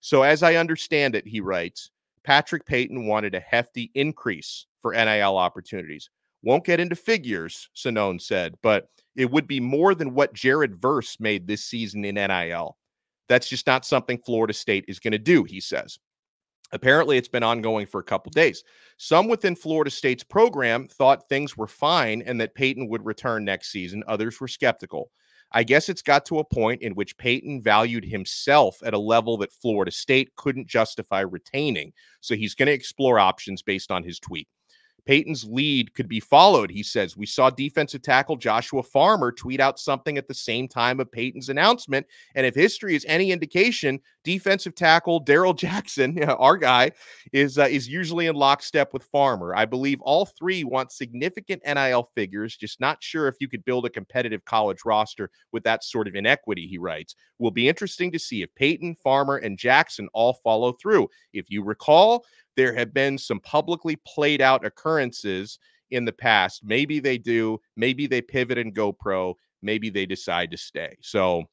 so 0.00 0.22
as 0.22 0.42
I 0.42 0.56
understand 0.56 1.14
it 1.14 1.26
he 1.26 1.40
writes 1.40 1.90
Patrick 2.24 2.66
Payton 2.66 3.06
wanted 3.06 3.34
a 3.34 3.40
hefty 3.40 3.90
increase 3.94 4.66
for 4.80 4.92
NIL 4.92 5.38
opportunities 5.38 6.10
won't 6.42 6.64
get 6.64 6.80
into 6.80 6.96
figures, 6.96 7.68
Sonnone 7.76 8.20
said, 8.20 8.56
but 8.62 8.88
it 9.16 9.30
would 9.30 9.46
be 9.46 9.60
more 9.60 9.94
than 9.94 10.14
what 10.14 10.34
Jared 10.34 10.76
Verse 10.76 11.18
made 11.20 11.46
this 11.46 11.64
season 11.64 12.04
in 12.04 12.14
NIL. 12.16 12.76
That's 13.28 13.48
just 13.48 13.66
not 13.66 13.86
something 13.86 14.18
Florida 14.18 14.52
State 14.52 14.84
is 14.88 14.98
going 14.98 15.12
to 15.12 15.18
do, 15.18 15.44
he 15.44 15.60
says. 15.60 15.98
Apparently, 16.72 17.18
it's 17.18 17.28
been 17.28 17.42
ongoing 17.42 17.86
for 17.86 18.00
a 18.00 18.04
couple 18.04 18.30
days. 18.30 18.64
Some 18.96 19.28
within 19.28 19.54
Florida 19.54 19.90
State's 19.90 20.24
program 20.24 20.88
thought 20.88 21.28
things 21.28 21.56
were 21.56 21.66
fine 21.66 22.22
and 22.22 22.40
that 22.40 22.54
Payton 22.54 22.88
would 22.88 23.04
return 23.04 23.44
next 23.44 23.70
season. 23.70 24.02
Others 24.08 24.40
were 24.40 24.48
skeptical. 24.48 25.10
I 25.52 25.64
guess 25.64 25.90
it's 25.90 26.00
got 26.00 26.24
to 26.26 26.38
a 26.38 26.44
point 26.44 26.80
in 26.80 26.94
which 26.94 27.18
Payton 27.18 27.60
valued 27.60 28.06
himself 28.06 28.78
at 28.84 28.94
a 28.94 28.98
level 28.98 29.36
that 29.38 29.52
Florida 29.52 29.90
State 29.90 30.34
couldn't 30.36 30.66
justify 30.66 31.20
retaining. 31.20 31.92
So 32.22 32.34
he's 32.34 32.54
going 32.54 32.68
to 32.68 32.72
explore 32.72 33.18
options 33.18 33.60
based 33.60 33.90
on 33.90 34.02
his 34.02 34.18
tweet. 34.18 34.48
Payton's 35.04 35.44
lead 35.44 35.94
could 35.94 36.08
be 36.08 36.20
followed, 36.20 36.70
he 36.70 36.82
says. 36.82 37.16
We 37.16 37.26
saw 37.26 37.50
defensive 37.50 38.02
tackle 38.02 38.36
Joshua 38.36 38.82
Farmer 38.82 39.32
tweet 39.32 39.60
out 39.60 39.78
something 39.78 40.16
at 40.16 40.28
the 40.28 40.34
same 40.34 40.68
time 40.68 41.00
of 41.00 41.10
Payton's 41.10 41.48
announcement. 41.48 42.06
And 42.34 42.46
if 42.46 42.54
history 42.54 42.94
is 42.94 43.04
any 43.08 43.32
indication, 43.32 44.00
defensive 44.24 44.74
tackle 44.74 45.20
Darrell 45.20 45.54
Jackson, 45.62 46.22
our 46.24 46.56
guy, 46.56 46.92
is 47.32 47.58
uh, 47.58 47.64
is 47.64 47.88
usually 47.88 48.26
in 48.26 48.36
lockstep 48.36 48.92
with 48.92 49.04
Farmer. 49.04 49.54
I 49.56 49.64
believe 49.64 50.00
all 50.02 50.26
three 50.26 50.64
want 50.64 50.92
significant 50.92 51.62
NIL 51.66 52.04
figures, 52.14 52.56
just 52.56 52.80
not 52.80 53.02
sure 53.02 53.26
if 53.26 53.36
you 53.40 53.48
could 53.48 53.64
build 53.64 53.86
a 53.86 53.90
competitive 53.90 54.44
college 54.44 54.84
roster 54.84 55.30
with 55.52 55.64
that 55.64 55.84
sort 55.84 56.06
of 56.06 56.14
inequity, 56.14 56.66
he 56.66 56.78
writes. 56.78 57.16
Will 57.38 57.50
be 57.50 57.68
interesting 57.68 58.12
to 58.12 58.18
see 58.18 58.42
if 58.42 58.54
Payton, 58.54 58.94
Farmer, 58.96 59.38
and 59.38 59.58
Jackson 59.58 60.08
all 60.12 60.34
follow 60.34 60.72
through. 60.72 61.08
If 61.32 61.50
you 61.50 61.64
recall, 61.64 62.24
there 62.56 62.74
have 62.74 62.92
been 62.92 63.18
some 63.18 63.40
publicly 63.40 63.96
played 64.06 64.40
out 64.40 64.64
occurrences 64.64 65.58
in 65.90 66.04
the 66.04 66.12
past. 66.12 66.62
Maybe 66.64 67.00
they 67.00 67.18
do. 67.18 67.60
Maybe 67.76 68.06
they 68.06 68.20
pivot 68.22 68.58
and 68.58 68.74
go 68.74 68.92
pro. 68.92 69.36
Maybe 69.62 69.90
they 69.90 70.06
decide 70.06 70.50
to 70.50 70.56
stay. 70.56 70.96
So 71.00 71.44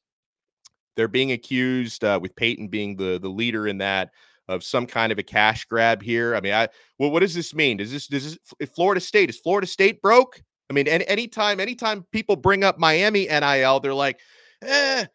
they're 0.96 1.08
being 1.08 1.32
accused 1.32 2.04
uh, 2.04 2.18
with 2.20 2.34
Payton 2.36 2.68
being 2.68 2.96
the 2.96 3.18
the 3.20 3.28
leader 3.28 3.68
in 3.68 3.78
that 3.78 4.10
of 4.48 4.64
some 4.64 4.86
kind 4.86 5.12
of 5.12 5.18
a 5.18 5.22
cash 5.22 5.64
grab 5.64 6.02
here. 6.02 6.34
I 6.34 6.40
mean, 6.40 6.52
I 6.52 6.68
well, 6.98 7.10
what 7.10 7.20
does 7.20 7.34
this 7.34 7.54
mean? 7.54 7.76
Does 7.76 7.92
this 7.92 8.06
does 8.08 8.36
this 8.60 8.70
Florida 8.74 9.00
State 9.00 9.30
is 9.30 9.38
Florida 9.38 9.66
State 9.66 10.02
broke? 10.02 10.42
I 10.68 10.72
mean, 10.72 10.88
any, 10.88 11.06
anytime 11.06 11.60
anytime 11.60 12.04
people 12.12 12.36
bring 12.36 12.64
up 12.64 12.78
Miami 12.78 13.26
NIL, 13.26 13.80
they're 13.80 13.94
like, 13.94 14.20
eh, 14.62 15.06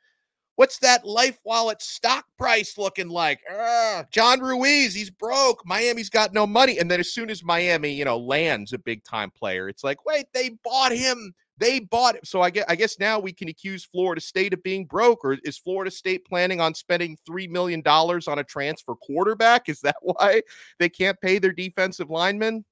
What's 0.56 0.80
that 0.80 1.04
LifeWallet 1.04 1.82
stock 1.82 2.26
price 2.38 2.78
looking 2.78 3.10
like? 3.10 3.42
Uh, 3.52 4.04
John 4.10 4.40
Ruiz, 4.40 4.94
he's 4.94 5.10
broke. 5.10 5.62
Miami's 5.66 6.10
got 6.10 6.34
no 6.34 6.48
money. 6.48 6.80
And 6.80 6.90
then 6.90 7.02
as 7.02 7.12
soon 7.12 7.30
as 7.30 7.44
Miami, 7.44 7.92
you 7.92 8.06
know, 8.06 8.18
lands 8.18 8.72
a 8.72 8.78
big 8.78 9.04
time 9.04 9.32
player, 9.32 9.68
it's 9.68 9.84
like, 9.84 10.06
wait, 10.06 10.28
they 10.34 10.52
bought 10.64 10.94
him. 10.94 11.34
They 11.58 11.80
bought 11.80 12.16
it. 12.16 12.28
So 12.28 12.42
I 12.42 12.50
guess 12.50 12.66
I 12.68 12.76
guess 12.76 13.00
now 13.00 13.20
we 13.20 13.32
can 13.32 13.48
accuse 13.48 13.86
Florida 13.86 14.20
State 14.22 14.54
of 14.54 14.62
being 14.64 14.86
broke, 14.86 15.24
or 15.24 15.38
is 15.44 15.58
Florida 15.58 15.92
State 15.92 16.26
planning 16.26 16.60
on 16.60 16.74
spending 16.74 17.18
three 17.26 17.48
million 17.48 17.82
dollars 17.82 18.28
on 18.28 18.40
a 18.40 18.44
transfer 18.44 18.96
quarterback? 18.96 19.70
Is 19.70 19.80
that 19.82 19.96
why 20.02 20.42
they 20.80 20.90
can't 20.90 21.20
pay 21.22 21.40
their 21.40 21.54
defensive 21.54 22.10
linemen? 22.10 22.66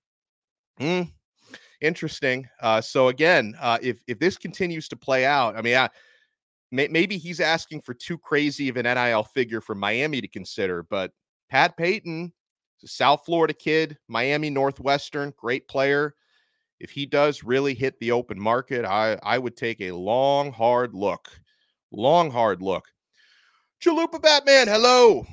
Hmm. 0.79 1.03
Interesting. 1.79 2.47
Uh, 2.61 2.81
so 2.81 3.09
again, 3.09 3.55
uh, 3.59 3.77
if 3.81 4.01
if 4.07 4.19
this 4.19 4.37
continues 4.37 4.87
to 4.89 4.97
play 4.97 5.25
out, 5.25 5.55
I 5.57 5.61
mean, 5.61 5.75
I, 5.75 5.89
maybe 6.73 7.17
he's 7.17 7.39
asking 7.39 7.81
for 7.81 7.93
too 7.93 8.17
crazy 8.17 8.67
of 8.67 8.77
an 8.77 8.85
NIL 8.85 9.23
figure 9.23 9.61
for 9.61 9.75
Miami 9.75 10.21
to 10.21 10.27
consider, 10.27 10.83
but 10.83 11.11
Pat 11.49 11.77
Payton, 11.77 12.33
South 12.83 13.21
Florida 13.25 13.53
kid, 13.53 13.97
Miami 14.07 14.49
Northwestern, 14.49 15.33
great 15.37 15.67
player. 15.67 16.15
If 16.79 16.89
he 16.89 17.05
does 17.05 17.43
really 17.43 17.75
hit 17.75 17.97
the 17.99 18.11
open 18.11 18.39
market, 18.39 18.85
I, 18.85 19.19
I 19.21 19.37
would 19.37 19.55
take 19.55 19.81
a 19.81 19.91
long, 19.91 20.51
hard 20.51 20.95
look. 20.95 21.29
Long, 21.91 22.31
hard 22.31 22.61
look. 22.61 22.85
Chalupa 23.79 24.19
Batman, 24.19 24.67
hello. 24.67 25.27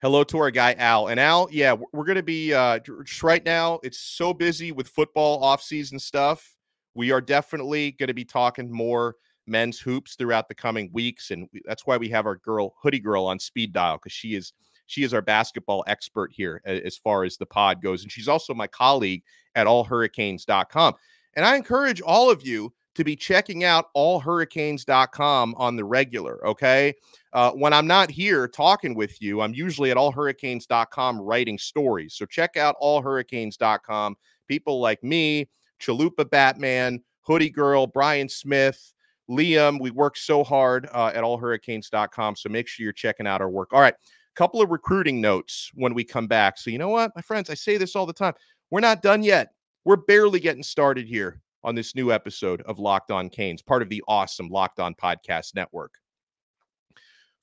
Hello 0.00 0.24
to 0.24 0.38
our 0.38 0.50
guy 0.50 0.74
Al. 0.78 1.08
And 1.08 1.20
Al, 1.20 1.48
yeah, 1.50 1.76
we're 1.92 2.04
going 2.04 2.16
to 2.16 2.22
be 2.22 2.52
uh, 2.54 2.78
just 2.78 3.22
right 3.22 3.44
now. 3.44 3.78
It's 3.82 3.98
so 3.98 4.32
busy 4.32 4.72
with 4.72 4.88
football 4.88 5.42
offseason 5.42 6.00
stuff. 6.00 6.56
We 6.94 7.10
are 7.10 7.20
definitely 7.20 7.92
going 7.92 8.08
to 8.08 8.14
be 8.14 8.24
talking 8.24 8.72
more 8.72 9.16
men's 9.46 9.78
hoops 9.78 10.14
throughout 10.16 10.48
the 10.48 10.54
coming 10.54 10.90
weeks, 10.92 11.30
and 11.30 11.48
that's 11.64 11.86
why 11.86 11.96
we 11.96 12.08
have 12.10 12.26
our 12.26 12.36
girl 12.36 12.74
Hoodie 12.80 13.00
Girl 13.00 13.26
on 13.26 13.38
speed 13.38 13.72
dial 13.72 13.96
because 13.96 14.12
she 14.12 14.34
is 14.34 14.52
she 14.86 15.02
is 15.02 15.14
our 15.14 15.22
basketball 15.22 15.84
expert 15.86 16.30
here 16.32 16.60
as 16.64 16.96
far 16.96 17.24
as 17.24 17.36
the 17.36 17.46
pod 17.46 17.82
goes, 17.82 18.02
and 18.02 18.12
she's 18.12 18.28
also 18.28 18.54
my 18.54 18.66
colleague 18.66 19.22
at 19.54 19.66
AllHurricanes.com. 19.66 20.94
And 21.36 21.44
I 21.44 21.56
encourage 21.56 22.00
all 22.00 22.30
of 22.30 22.46
you 22.46 22.72
to 22.94 23.04
be 23.04 23.16
checking 23.16 23.64
out 23.64 23.86
allhurricanes.com 23.96 25.54
on 25.56 25.76
the 25.76 25.84
regular. 25.84 26.46
Okay. 26.46 26.94
Uh, 27.32 27.50
when 27.52 27.72
I'm 27.72 27.86
not 27.86 28.10
here 28.10 28.46
talking 28.46 28.94
with 28.94 29.20
you, 29.20 29.40
I'm 29.40 29.54
usually 29.54 29.90
at 29.90 29.96
allhurricanes.com 29.96 31.20
writing 31.20 31.58
stories. 31.58 32.14
So 32.14 32.24
check 32.24 32.56
out 32.56 32.76
allhurricanes.com. 32.80 34.16
People 34.46 34.80
like 34.80 35.02
me, 35.02 35.48
Chalupa 35.80 36.28
Batman, 36.28 37.02
Hoodie 37.22 37.50
Girl, 37.50 37.86
Brian 37.86 38.28
Smith, 38.28 38.93
Liam, 39.30 39.80
we 39.80 39.90
work 39.90 40.16
so 40.16 40.44
hard 40.44 40.88
uh, 40.92 41.12
at 41.14 41.24
allhurricanes.com. 41.24 42.36
So 42.36 42.48
make 42.48 42.68
sure 42.68 42.84
you're 42.84 42.92
checking 42.92 43.26
out 43.26 43.40
our 43.40 43.50
work. 43.50 43.72
All 43.72 43.80
right. 43.80 43.94
Couple 44.34 44.60
of 44.60 44.70
recruiting 44.70 45.20
notes 45.20 45.70
when 45.74 45.94
we 45.94 46.02
come 46.02 46.26
back. 46.26 46.58
So, 46.58 46.70
you 46.70 46.78
know 46.78 46.88
what, 46.88 47.12
my 47.14 47.22
friends, 47.22 47.50
I 47.50 47.54
say 47.54 47.76
this 47.76 47.94
all 47.94 48.04
the 48.04 48.12
time. 48.12 48.34
We're 48.70 48.80
not 48.80 49.00
done 49.00 49.22
yet. 49.22 49.52
We're 49.84 49.96
barely 49.96 50.40
getting 50.40 50.64
started 50.64 51.06
here 51.06 51.40
on 51.62 51.74
this 51.74 51.94
new 51.94 52.12
episode 52.12 52.60
of 52.62 52.78
Locked 52.78 53.10
On 53.10 53.28
Canes, 53.28 53.62
part 53.62 53.80
of 53.80 53.88
the 53.88 54.02
awesome 54.08 54.48
Locked 54.48 54.80
On 54.80 54.94
Podcast 54.94 55.54
Network. 55.54 55.94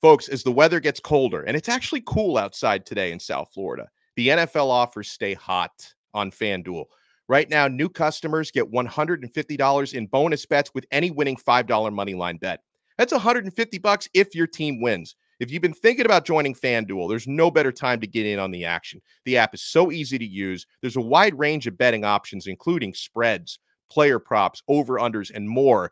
Folks, 0.02 0.28
as 0.28 0.42
the 0.42 0.52
weather 0.52 0.80
gets 0.80 1.00
colder, 1.00 1.42
and 1.42 1.56
it's 1.56 1.68
actually 1.68 2.02
cool 2.06 2.36
outside 2.36 2.84
today 2.84 3.12
in 3.12 3.20
South 3.20 3.50
Florida, 3.54 3.88
the 4.16 4.28
NFL 4.28 4.68
offers 4.68 5.08
stay 5.08 5.32
hot 5.32 5.72
on 6.12 6.30
FanDuel. 6.30 6.84
Right 7.32 7.48
now, 7.48 7.66
new 7.66 7.88
customers 7.88 8.50
get 8.50 8.70
$150 8.70 9.94
in 9.94 10.06
bonus 10.06 10.44
bets 10.44 10.70
with 10.74 10.84
any 10.90 11.10
winning 11.10 11.38
$5 11.38 11.92
money 11.94 12.12
line 12.12 12.36
bet. 12.36 12.60
That's 12.98 13.10
150 13.10 13.78
bucks 13.78 14.06
if 14.12 14.34
your 14.34 14.46
team 14.46 14.82
wins. 14.82 15.16
If 15.40 15.50
you've 15.50 15.62
been 15.62 15.72
thinking 15.72 16.04
about 16.04 16.26
joining 16.26 16.54
FanDuel, 16.54 17.08
there's 17.08 17.26
no 17.26 17.50
better 17.50 17.72
time 17.72 18.02
to 18.02 18.06
get 18.06 18.26
in 18.26 18.38
on 18.38 18.50
the 18.50 18.66
action. 18.66 19.00
The 19.24 19.38
app 19.38 19.54
is 19.54 19.62
so 19.62 19.90
easy 19.90 20.18
to 20.18 20.26
use. 20.26 20.66
There's 20.82 20.96
a 20.96 21.00
wide 21.00 21.38
range 21.38 21.66
of 21.66 21.78
betting 21.78 22.04
options, 22.04 22.48
including 22.48 22.92
spreads, 22.92 23.58
player 23.90 24.18
props, 24.18 24.62
over 24.68 24.98
unders, 24.98 25.30
and 25.34 25.48
more. 25.48 25.90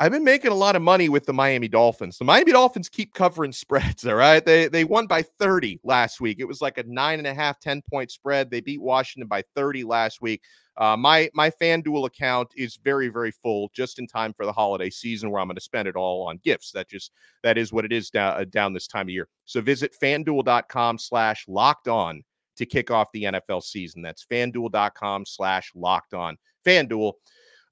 I've 0.00 0.12
been 0.12 0.24
making 0.24 0.50
a 0.50 0.56
lot 0.56 0.74
of 0.74 0.82
money 0.82 1.08
with 1.08 1.24
the 1.24 1.32
Miami 1.32 1.68
Dolphins. 1.68 2.18
The 2.18 2.24
Miami 2.24 2.52
Dolphins 2.52 2.88
keep 2.88 3.14
covering 3.14 3.52
spreads. 3.54 4.06
All 4.06 4.16
right. 4.16 4.44
They 4.44 4.68
they 4.68 4.84
won 4.84 5.06
by 5.06 5.22
30 5.22 5.80
last 5.84 6.20
week. 6.20 6.40
It 6.40 6.48
was 6.48 6.60
like 6.60 6.78
a 6.78 6.82
nine 6.82 7.20
and 7.20 7.28
a 7.28 7.32
half, 7.32 7.60
10 7.60 7.80
point 7.88 8.10
spread. 8.10 8.50
They 8.50 8.60
beat 8.60 8.82
Washington 8.82 9.28
by 9.28 9.44
30 9.54 9.84
last 9.84 10.20
week. 10.20 10.42
Uh, 10.76 10.96
my 10.96 11.30
my 11.34 11.50
FanDuel 11.50 12.06
account 12.06 12.48
is 12.56 12.76
very 12.76 13.08
very 13.08 13.30
full, 13.30 13.70
just 13.74 13.98
in 13.98 14.06
time 14.06 14.32
for 14.32 14.44
the 14.44 14.52
holiday 14.52 14.90
season, 14.90 15.30
where 15.30 15.40
I'm 15.40 15.46
going 15.46 15.56
to 15.56 15.60
spend 15.60 15.86
it 15.86 15.96
all 15.96 16.26
on 16.26 16.40
gifts. 16.44 16.72
That 16.72 16.88
just 16.88 17.12
that 17.42 17.56
is 17.56 17.72
what 17.72 17.84
it 17.84 17.92
is 17.92 18.10
down 18.10 18.40
uh, 18.40 18.44
down 18.44 18.72
this 18.72 18.88
time 18.88 19.06
of 19.06 19.10
year. 19.10 19.28
So 19.44 19.60
visit 19.60 19.94
FanDuel.com/slash 20.02 21.46
locked 21.48 21.88
on 21.88 22.22
to 22.56 22.66
kick 22.66 22.90
off 22.90 23.08
the 23.12 23.24
NFL 23.24 23.62
season. 23.62 24.02
That's 24.02 24.24
FanDuel.com/slash 24.24 25.72
locked 25.74 26.14
on. 26.14 26.36
FanDuel, 26.66 27.12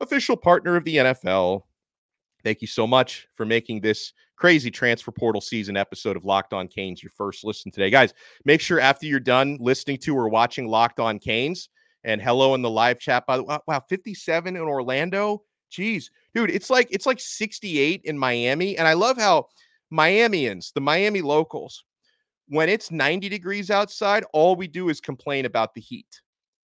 official 0.00 0.36
partner 0.36 0.76
of 0.76 0.84
the 0.84 0.96
NFL. 0.96 1.62
Thank 2.44 2.60
you 2.60 2.66
so 2.66 2.86
much 2.86 3.28
for 3.34 3.46
making 3.46 3.80
this 3.80 4.12
crazy 4.36 4.70
transfer 4.70 5.12
portal 5.12 5.40
season 5.40 5.76
episode 5.76 6.16
of 6.16 6.24
Locked 6.24 6.52
On 6.52 6.66
Canes 6.66 7.02
your 7.02 7.10
first 7.10 7.44
listen 7.44 7.70
today. 7.70 7.90
Guys, 7.90 8.12
make 8.44 8.60
sure 8.60 8.80
after 8.80 9.06
you're 9.06 9.20
done 9.20 9.56
listening 9.60 9.98
to 9.98 10.16
or 10.16 10.28
watching 10.28 10.66
Locked 10.66 10.98
On 10.98 11.20
Canes, 11.20 11.68
and 12.04 12.20
hello 12.20 12.54
in 12.54 12.62
the 12.62 12.70
live 12.70 12.98
chat. 12.98 13.26
By 13.26 13.36
the 13.36 13.44
way, 13.44 13.58
wow, 13.66 13.80
57 13.88 14.56
in 14.56 14.62
Orlando. 14.62 15.42
Jeez, 15.70 16.10
dude, 16.34 16.50
it's 16.50 16.68
like 16.68 16.88
it's 16.90 17.06
like 17.06 17.20
68 17.20 18.02
in 18.04 18.18
Miami. 18.18 18.76
And 18.76 18.86
I 18.86 18.92
love 18.92 19.16
how 19.16 19.46
Miamians, 19.92 20.72
the 20.72 20.80
Miami 20.80 21.22
locals, 21.22 21.84
when 22.48 22.68
it's 22.68 22.90
90 22.90 23.28
degrees 23.28 23.70
outside, 23.70 24.24
all 24.32 24.56
we 24.56 24.66
do 24.66 24.88
is 24.90 25.00
complain 25.00 25.46
about 25.46 25.74
the 25.74 25.80
heat. 25.80 26.20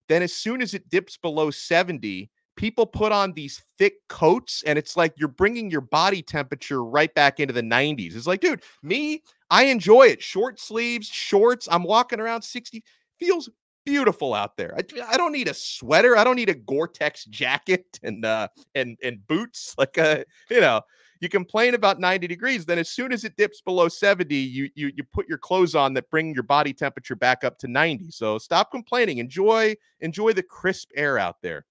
Then 0.09 0.23
as 0.23 0.35
soon 0.35 0.61
as 0.61 0.75
it 0.75 0.89
dips 0.91 1.17
below 1.17 1.51
70, 1.51 2.31
people 2.57 2.87
put 2.87 3.13
on 3.13 3.33
these 3.33 3.63
thick 3.79 3.95
coats 4.09 4.65
and 4.67 4.79
it's 4.79 4.97
like 4.97 5.15
you're 5.17 5.29
bringing 5.29 5.71
your 5.71 5.81
body 5.81 6.21
temperature 6.21 6.85
right 6.85 7.15
back 7.15 7.41
into 7.41 7.55
the 7.55 7.63
90s. 7.63 8.17
It's 8.17 8.27
like, 8.27 8.41
dude, 8.41 8.63
me, 8.83 9.23
I 9.49 9.65
enjoy 9.65 10.09
it. 10.09 10.23
Short 10.23 10.59
sleeves, 10.59 11.07
shorts. 11.07 11.69
I'm 11.71 11.85
walking 11.85 12.21
around 12.21 12.43
60. 12.43 12.83
Feels 13.21 13.49
beautiful 13.89 14.35
out 14.35 14.57
there. 14.57 14.75
I, 14.77 14.83
I 15.09 15.17
don't 15.17 15.33
need 15.33 15.49
a 15.49 15.55
sweater. 15.55 16.17
I 16.17 16.23
don't 16.23 16.37
need 16.37 16.51
a 16.51 16.55
Gore-Tex 16.55 17.25
jacket 17.27 17.99
and 18.03 18.25
uh 18.25 18.49
and 18.75 18.99
and 19.03 19.27
boots. 19.27 19.75
Like 19.79 19.97
uh, 19.97 20.25
you 20.51 20.61
know, 20.61 20.81
you 21.21 21.29
complain 21.29 21.75
about 21.75 22.01
90 22.01 22.27
degrees, 22.27 22.67
then 22.67 22.79
as 22.79 22.89
soon 22.89 23.13
as 23.13 23.23
it 23.25 23.37
dips 23.37 23.61
below 23.61 23.89
70, 23.89 24.35
you 24.35 24.69
you 24.75 24.91
you 24.95 25.05
put 25.05 25.29
your 25.29 25.39
clothes 25.39 25.75
on 25.75 25.95
that 25.95 26.11
bring 26.11 26.35
your 26.35 26.43
body 26.43 26.73
temperature 26.73 27.17
back 27.17 27.45
up 27.45 27.59
to 27.59 27.69
90. 27.69 28.11
So 28.11 28.39
stop 28.39 28.71
complaining. 28.71 29.19
Enjoy 29.19 29.75
enjoy 30.01 30.33
the 30.33 30.43
crisp 30.43 30.91
air 30.97 31.19
out 31.19 31.37
there. 31.43 31.65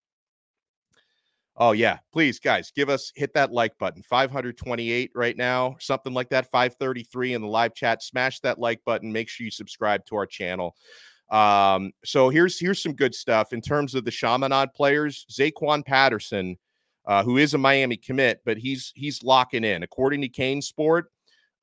Oh 1.57 1.71
yeah, 1.71 1.97
please 2.13 2.39
guys, 2.39 2.71
give 2.71 2.89
us 2.89 3.11
hit 3.15 3.33
that 3.33 3.51
like 3.51 3.77
button. 3.77 4.03
528 4.03 5.11
right 5.15 5.35
now, 5.35 5.75
something 5.79 6.13
like 6.13 6.29
that, 6.29 6.49
533 6.51 7.33
in 7.33 7.41
the 7.41 7.47
live 7.47 7.73
chat. 7.73 8.03
Smash 8.03 8.39
that 8.41 8.59
like 8.59 8.83
button. 8.85 9.11
Make 9.11 9.27
sure 9.27 9.43
you 9.43 9.51
subscribe 9.51 10.05
to 10.05 10.15
our 10.15 10.25
channel. 10.27 10.75
Um, 11.29 11.91
so 12.05 12.29
here's 12.29 12.59
here's 12.59 12.81
some 12.81 12.93
good 12.93 13.13
stuff 13.13 13.53
in 13.53 13.61
terms 13.61 13.95
of 13.95 14.05
the 14.05 14.11
Chaminade 14.11 14.73
players. 14.73 15.25
Zaquan 15.31 15.85
Patterson, 15.85 16.57
uh, 17.05 17.23
who 17.23 17.37
is 17.37 17.53
a 17.53 17.57
Miami 17.57 17.97
commit, 17.97 18.41
but 18.45 18.57
he's 18.57 18.91
he's 18.95 19.23
locking 19.23 19.63
in. 19.63 19.83
According 19.83 20.21
to 20.21 20.29
CaneSport, 20.29 21.03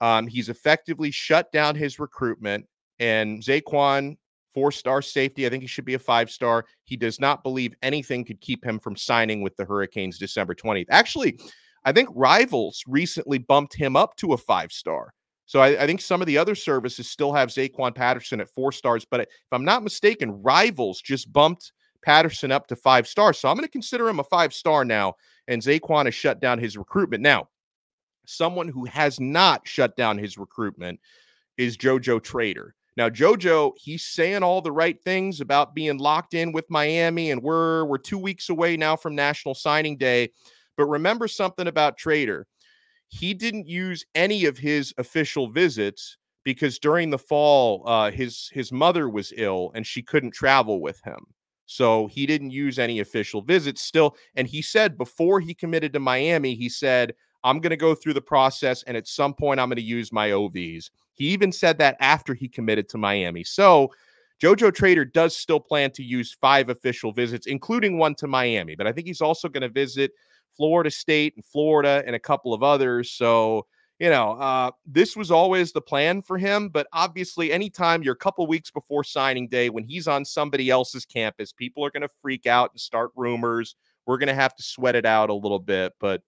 um, 0.01 0.27
he's 0.27 0.49
effectively 0.49 1.11
shut 1.11 1.51
down 1.53 1.75
his 1.75 1.99
recruitment. 1.99 2.67
And 3.01 3.43
Zaquan 3.43 4.17
four 4.55 4.71
star 4.71 5.03
safety. 5.03 5.47
I 5.47 5.51
think 5.51 5.63
he 5.63 5.67
should 5.67 5.85
be 5.85 5.95
a 5.95 5.99
five 5.99 6.31
star. 6.31 6.65
He 6.85 6.97
does 6.97 7.21
not 7.21 7.43
believe 7.43 7.75
anything 7.83 8.25
could 8.25 8.41
keep 8.41 8.65
him 8.65 8.79
from 8.79 8.97
signing 8.97 9.43
with 9.43 9.57
the 9.57 9.65
Hurricanes 9.65 10.19
December 10.19 10.55
20th. 10.55 10.87
Actually, 10.91 11.39
I 11.85 11.93
think 11.93 12.09
Rivals 12.15 12.83
recently 12.87 13.39
bumped 13.39 13.75
him 13.75 13.97
up 13.97 14.17
to 14.17 14.33
a 14.33 14.39
five 14.39 14.73
star. 14.73 15.13
So 15.47 15.61
I, 15.61 15.83
I, 15.83 15.87
think 15.87 16.01
some 16.01 16.21
of 16.21 16.27
the 16.27 16.39
other 16.39 16.55
services 16.55 17.09
still 17.09 17.33
have 17.33 17.51
Zaquan 17.51 17.95
Patterson 17.95 18.41
at 18.41 18.49
four 18.49 18.73
stars. 18.73 19.05
But 19.05 19.21
if 19.21 19.29
I'm 19.53 19.65
not 19.65 19.83
mistaken, 19.83 20.43
Rivals 20.43 21.03
just 21.03 21.33
bumped 21.33 21.73
Patterson 22.03 22.51
up 22.51 22.67
to 22.69 22.77
five 22.77 23.07
stars. 23.07 23.39
So 23.39 23.49
I'm 23.49 23.57
going 23.57 23.67
to 23.67 23.71
consider 23.71 24.09
him 24.09 24.21
a 24.21 24.25
five 24.25 24.55
star 24.55 24.85
now. 24.85 25.15
And 25.49 25.61
Zaquan 25.61 26.07
has 26.07 26.15
shut 26.15 26.41
down 26.41 26.59
his 26.59 26.77
recruitment. 26.77 27.23
Now, 27.23 27.49
someone 28.27 28.69
who 28.69 28.87
has 28.87 29.21
not 29.21 29.67
shut 29.67 29.97
down 29.97 30.17
his 30.17 30.39
recruitment 30.39 30.99
is 31.59 31.77
JoJo 31.77 32.23
Trader. 32.23 32.75
Now, 32.97 33.09
JoJo, 33.09 33.73
he's 33.77 34.05
saying 34.05 34.43
all 34.43 34.63
the 34.63 34.73
right 34.73 35.01
things 35.03 35.41
about 35.41 35.75
being 35.75 35.99
locked 35.99 36.35
in 36.35 36.53
with 36.53 36.71
Miami, 36.71 37.33
and 37.33 37.43
we're 37.43 37.85
we're 37.85 37.99
two 37.99 38.19
weeks 38.19 38.51
away 38.51 38.77
now 38.77 38.97
from 38.97 39.15
National 39.15 39.55
Signing 39.55 39.97
Day. 39.97 40.31
But 40.77 40.87
remember 40.87 41.29
something 41.29 41.67
about 41.67 41.99
Trader. 41.99 42.47
He 43.09 43.35
didn't 43.35 43.67
use 43.67 44.05
any 44.15 44.45
of 44.45 44.59
his 44.59 44.93
official 44.99 45.49
visits 45.49 46.17
because 46.45 46.79
during 46.79 47.11
the 47.11 47.19
fall, 47.19 47.83
uh, 47.87 48.11
his 48.11 48.51
his 48.53 48.71
mother 48.71 49.09
was 49.09 49.33
ill 49.37 49.73
and 49.75 49.87
she 49.87 50.03
couldn't 50.03 50.33
travel 50.33 50.81
with 50.81 51.01
him. 51.03 51.27
So 51.67 52.07
he 52.09 52.27
didn't 52.27 52.51
use 52.51 52.79
any 52.79 53.01
official 53.01 53.41
visits 53.41 53.83
still. 53.83 54.17
And 54.37 54.47
he 54.47 54.61
said 54.61 54.99
before 54.99 55.41
he 55.41 55.55
committed 55.55 55.93
to 55.95 56.01
Miami, 56.01 56.55
he 56.55 56.69
said, 56.69 57.15
I'm 57.43 57.61
going 57.61 57.71
to 57.71 57.77
go 57.77 57.95
through 57.95 58.15
the 58.15 58.21
process 58.21 58.83
and 58.85 58.97
at 58.97 59.09
some 59.09 59.35
point 59.35 59.61
I'm 59.61 59.69
going 59.69 59.77
to 59.77 59.83
use 59.83 60.13
my 60.13 60.31
OVs. 60.31 60.91
He 61.15 61.29
even 61.29 61.53
said 61.53 61.79
that 61.79 61.97
after 62.01 62.35
he 62.35 62.49
committed 62.49 62.89
to 62.91 62.99
Miami. 62.99 63.45
So 63.45 63.91
Jojo 64.43 64.75
Trader 64.75 65.05
does 65.05 65.37
still 65.37 65.61
plan 65.61 65.91
to 65.93 66.03
use 66.03 66.37
five 66.41 66.69
official 66.69 67.13
visits, 67.13 67.47
including 67.47 67.99
one 67.99 68.15
to 68.17 68.27
Miami, 68.27 68.75
but 68.75 68.87
I 68.87 68.93
think 68.93 69.07
he's 69.07 69.21
also 69.21 69.49
going 69.49 69.63
to 69.63 69.69
visit 69.69 70.13
Florida 70.57 70.91
State 70.91 71.35
and 71.37 71.45
Florida 71.45 72.03
and 72.07 72.17
a 72.17 72.21
couple 72.21 72.55
of 72.55 72.63
others. 72.63 73.11
So, 73.11 73.67
you 73.99 74.11
know, 74.11 74.33
uh, 74.33 74.71
this 74.87 75.17
was 75.17 75.31
always 75.31 75.73
the 75.73 75.81
plan 75.81 76.23
for 76.23 76.39
him. 76.39 76.69
But 76.69 76.87
obviously, 76.93 77.53
anytime 77.53 78.03
you're 78.03 78.15
a 78.15 78.17
couple 78.17 78.47
weeks 78.47 78.71
before 78.71 79.05
signing 79.05 79.49
day, 79.49 79.71
when 79.71 79.85
he's 79.85 80.09
on 80.09 80.25
somebody 80.25 80.71
else's 80.71 81.05
campus, 81.05 81.53
people 81.53 81.85
are 81.85 81.91
going 81.91 82.03
to 82.03 82.15
freak 82.21 82.47
out 82.47 82.71
and 82.73 82.81
start 82.81 83.11
rumors. 83.17 83.77
We're 84.07 84.19
going 84.19 84.29
to 84.29 84.35
have 84.35 84.55
to 84.57 84.63
sweat 84.63 84.97
it 84.97 85.07
out 85.07 85.31
a 85.31 85.35
little 85.35 85.59
bit. 85.59 85.93
But 86.01 86.23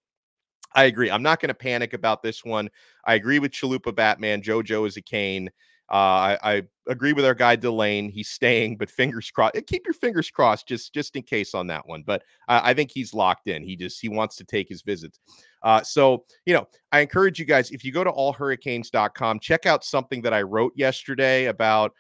I 0.74 0.84
agree. 0.84 1.10
I'm 1.10 1.22
not 1.22 1.40
going 1.40 1.48
to 1.48 1.54
panic 1.54 1.94
about 1.94 2.22
this 2.22 2.44
one. 2.44 2.68
I 3.04 3.14
agree 3.14 3.38
with 3.38 3.52
Chalupa 3.52 3.94
Batman. 3.94 4.42
JoJo 4.42 4.86
is 4.86 4.96
a 4.96 5.02
Cane. 5.02 5.50
Uh, 5.90 5.94
I, 5.94 6.38
I, 6.42 6.62
agree 6.88 7.12
with 7.12 7.24
our 7.24 7.34
guy 7.34 7.54
Delane. 7.56 8.10
He's 8.10 8.28
staying, 8.28 8.76
but 8.76 8.90
fingers 8.90 9.30
crossed. 9.30 9.56
Eh, 9.56 9.60
keep 9.64 9.86
your 9.86 9.94
fingers 9.94 10.30
crossed, 10.30 10.66
just 10.66 10.92
just 10.92 11.14
in 11.14 11.22
case 11.22 11.54
on 11.54 11.68
that 11.68 11.86
one. 11.86 12.02
But 12.04 12.24
I 12.48 12.74
think 12.74 12.90
he's 12.90 13.14
locked 13.14 13.46
in. 13.46 13.62
He 13.62 13.76
just 13.76 14.00
he 14.00 14.08
wants 14.08 14.34
to 14.36 14.44
take 14.44 14.68
his 14.68 14.82
visits. 14.82 15.20
Uh, 15.62 15.82
so 15.82 16.24
you 16.44 16.54
know, 16.54 16.66
I 16.90 17.00
encourage 17.00 17.38
you 17.38 17.44
guys 17.44 17.70
if 17.70 17.84
you 17.84 17.92
go 17.92 18.02
to 18.02 18.10
allhurricanes.com, 18.10 19.38
check 19.38 19.64
out 19.66 19.84
something 19.84 20.22
that 20.22 20.34
I 20.34 20.42
wrote 20.42 20.72
yesterday 20.74 21.46
about. 21.46 21.92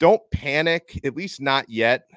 Don't 0.00 0.22
panic, 0.30 1.00
at 1.02 1.16
least 1.16 1.40
not 1.40 1.68
yet, 1.68 2.08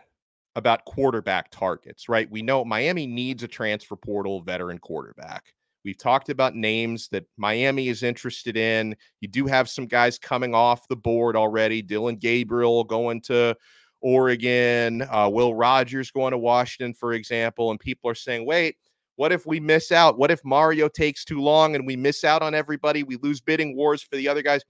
about 0.55 0.83
quarterback 0.83 1.51
targets. 1.51 2.09
Right? 2.09 2.29
We 2.29 2.41
know 2.41 2.65
Miami 2.65 3.07
needs 3.07 3.43
a 3.43 3.47
transfer 3.47 3.95
portal 3.95 4.41
veteran 4.41 4.77
quarterback. 4.79 5.53
We've 5.83 5.97
talked 5.97 6.29
about 6.29 6.55
names 6.55 7.07
that 7.09 7.25
Miami 7.37 7.87
is 7.87 8.03
interested 8.03 8.55
in. 8.55 8.95
You 9.19 9.27
do 9.27 9.45
have 9.47 9.69
some 9.69 9.87
guys 9.87 10.19
coming 10.19 10.53
off 10.53 10.87
the 10.87 10.95
board 10.95 11.35
already. 11.35 11.81
Dillon 11.81 12.17
Gabriel 12.17 12.83
going 12.83 13.21
to 13.21 13.55
Oregon, 14.01 15.03
uh, 15.11 15.29
Will 15.31 15.55
Rogers 15.55 16.11
going 16.11 16.31
to 16.31 16.37
Washington, 16.37 16.93
for 16.93 17.13
example. 17.13 17.71
And 17.71 17.79
people 17.79 18.09
are 18.09 18.15
saying, 18.15 18.45
wait, 18.45 18.77
what 19.15 19.31
if 19.31 19.45
we 19.45 19.59
miss 19.59 19.91
out? 19.91 20.17
What 20.17 20.31
if 20.31 20.43
Mario 20.43 20.87
takes 20.87 21.23
too 21.25 21.41
long 21.41 21.75
and 21.75 21.85
we 21.85 21.95
miss 21.95 22.23
out 22.23 22.41
on 22.41 22.55
everybody? 22.55 23.03
We 23.03 23.17
lose 23.17 23.41
bidding 23.41 23.75
wars 23.75 24.01
for 24.01 24.15
the 24.15 24.27
other 24.27 24.41
guys. 24.41 24.61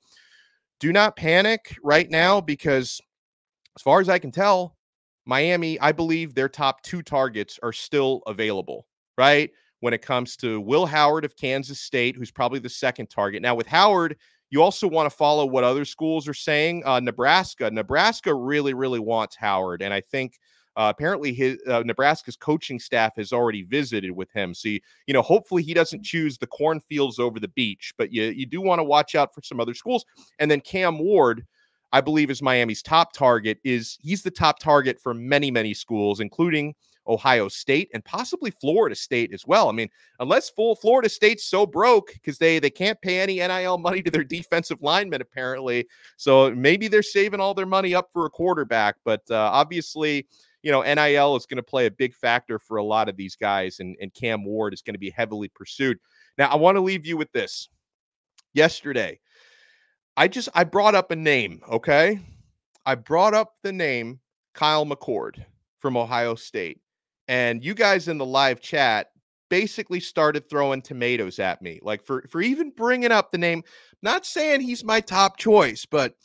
Do 0.79 0.91
not 0.91 1.15
panic 1.15 1.75
right 1.83 2.09
now 2.09 2.41
because, 2.41 2.99
as 3.77 3.81
far 3.81 4.01
as 4.01 4.09
I 4.09 4.19
can 4.19 4.31
tell, 4.31 4.75
Miami, 5.25 5.79
I 5.79 5.91
believe 5.91 6.33
their 6.33 6.49
top 6.49 6.81
two 6.81 7.01
targets 7.01 7.59
are 7.61 7.71
still 7.71 8.23
available, 8.25 8.87
right? 9.17 9.51
When 9.81 9.93
it 9.93 10.01
comes 10.01 10.35
to 10.37 10.61
Will 10.61 10.85
Howard 10.85 11.25
of 11.25 11.35
Kansas 11.35 11.79
State, 11.79 12.15
who's 12.15 12.31
probably 12.31 12.59
the 12.59 12.69
second 12.69 13.09
target. 13.09 13.41
Now, 13.41 13.55
with 13.55 13.67
Howard, 13.67 14.15
you 14.49 14.61
also 14.61 14.87
want 14.87 15.09
to 15.09 15.15
follow 15.15 15.45
what 15.45 15.63
other 15.63 15.85
schools 15.85 16.27
are 16.27 16.33
saying. 16.33 16.83
Uh, 16.85 16.99
Nebraska, 16.99 17.69
Nebraska 17.69 18.33
really, 18.33 18.73
really 18.73 18.99
wants 18.99 19.35
Howard, 19.35 19.81
and 19.81 19.93
I 19.93 20.01
think 20.01 20.39
uh, 20.77 20.91
apparently 20.95 21.33
his 21.33 21.57
uh, 21.67 21.83
Nebraska's 21.85 22.37
coaching 22.37 22.79
staff 22.79 23.15
has 23.17 23.33
already 23.33 23.63
visited 23.63 24.11
with 24.11 24.31
him. 24.31 24.53
So 24.53 24.69
you, 24.69 24.79
you 25.07 25.13
know, 25.13 25.21
hopefully 25.21 25.63
he 25.63 25.73
doesn't 25.73 26.03
choose 26.03 26.37
the 26.37 26.47
cornfields 26.47 27.19
over 27.19 27.39
the 27.39 27.49
beach, 27.49 27.93
but 27.97 28.13
you 28.13 28.23
you 28.23 28.45
do 28.45 28.61
want 28.61 28.79
to 28.79 28.83
watch 28.83 29.15
out 29.15 29.33
for 29.33 29.41
some 29.41 29.59
other 29.59 29.73
schools. 29.73 30.05
And 30.39 30.49
then 30.49 30.61
Cam 30.61 30.99
Ward. 30.99 31.45
I 31.93 31.99
believe 31.99 32.31
is 32.31 32.41
Miami's 32.41 32.81
top 32.81 33.11
target 33.11 33.59
is 33.65 33.97
he's 34.01 34.23
the 34.23 34.31
top 34.31 34.59
target 34.59 34.97
for 34.97 35.13
many 35.13 35.51
many 35.51 35.73
schools 35.73 36.21
including 36.21 36.73
Ohio 37.07 37.47
State 37.47 37.89
and 37.93 38.03
possibly 38.05 38.51
Florida 38.51 38.95
State 38.95 39.33
as 39.33 39.45
well. 39.47 39.69
I 39.69 39.71
mean, 39.71 39.89
unless 40.19 40.49
full 40.49 40.75
Florida 40.75 41.09
State's 41.09 41.45
so 41.45 41.65
broke 41.65 42.13
because 42.13 42.37
they 42.37 42.59
they 42.59 42.69
can't 42.69 43.01
pay 43.01 43.19
any 43.19 43.35
NIL 43.35 43.77
money 43.77 44.01
to 44.01 44.11
their 44.11 44.23
defensive 44.23 44.81
linemen 44.81 45.21
apparently, 45.21 45.87
so 46.17 46.51
maybe 46.51 46.87
they're 46.87 47.03
saving 47.03 47.39
all 47.39 47.53
their 47.53 47.65
money 47.65 47.95
up 47.95 48.09
for 48.13 48.25
a 48.25 48.29
quarterback. 48.29 48.95
But 49.03 49.21
uh, 49.29 49.35
obviously, 49.35 50.27
you 50.63 50.71
know, 50.71 50.81
NIL 50.81 51.35
is 51.35 51.45
going 51.45 51.57
to 51.57 51.63
play 51.63 51.87
a 51.87 51.91
big 51.91 52.13
factor 52.13 52.59
for 52.59 52.77
a 52.77 52.83
lot 52.83 53.09
of 53.09 53.17
these 53.17 53.35
guys, 53.35 53.79
and 53.79 53.95
and 53.99 54.13
Cam 54.13 54.45
Ward 54.45 54.73
is 54.73 54.81
going 54.81 54.95
to 54.95 54.99
be 54.99 55.09
heavily 55.09 55.49
pursued. 55.49 55.97
Now, 56.37 56.49
I 56.49 56.55
want 56.55 56.75
to 56.75 56.81
leave 56.81 57.05
you 57.05 57.17
with 57.17 57.31
this. 57.31 57.69
Yesterday, 58.53 59.19
I 60.17 60.27
just 60.27 60.49
I 60.53 60.65
brought 60.65 60.95
up 60.95 61.11
a 61.11 61.15
name. 61.15 61.61
Okay, 61.69 62.19
I 62.85 62.95
brought 62.95 63.33
up 63.33 63.53
the 63.63 63.71
name 63.71 64.19
Kyle 64.53 64.85
McCord 64.85 65.43
from 65.79 65.97
Ohio 65.97 66.35
State. 66.35 66.79
And 67.27 67.63
you 67.63 67.73
guys 67.73 68.07
in 68.07 68.17
the 68.17 68.25
live 68.25 68.59
chat 68.59 69.11
basically 69.49 69.99
started 69.99 70.49
throwing 70.49 70.81
tomatoes 70.81 71.37
at 71.37 71.61
me, 71.61 71.79
like 71.83 72.03
for 72.03 72.23
for 72.29 72.41
even 72.41 72.71
bringing 72.71 73.11
up 73.11 73.31
the 73.31 73.37
name. 73.37 73.63
Not 74.01 74.25
saying 74.25 74.61
he's 74.61 74.83
my 74.83 75.01
top 75.01 75.37
choice, 75.37 75.85
but 75.85 76.15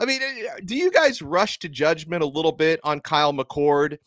I 0.00 0.04
mean, 0.04 0.22
eh, 0.22 0.60
do 0.64 0.76
you 0.76 0.90
guys 0.90 1.20
rush 1.20 1.58
to 1.58 1.68
judgment 1.68 2.22
a 2.22 2.26
little 2.26 2.52
bit 2.52 2.80
on 2.84 3.00
Kyle 3.00 3.32
McCord? 3.32 3.98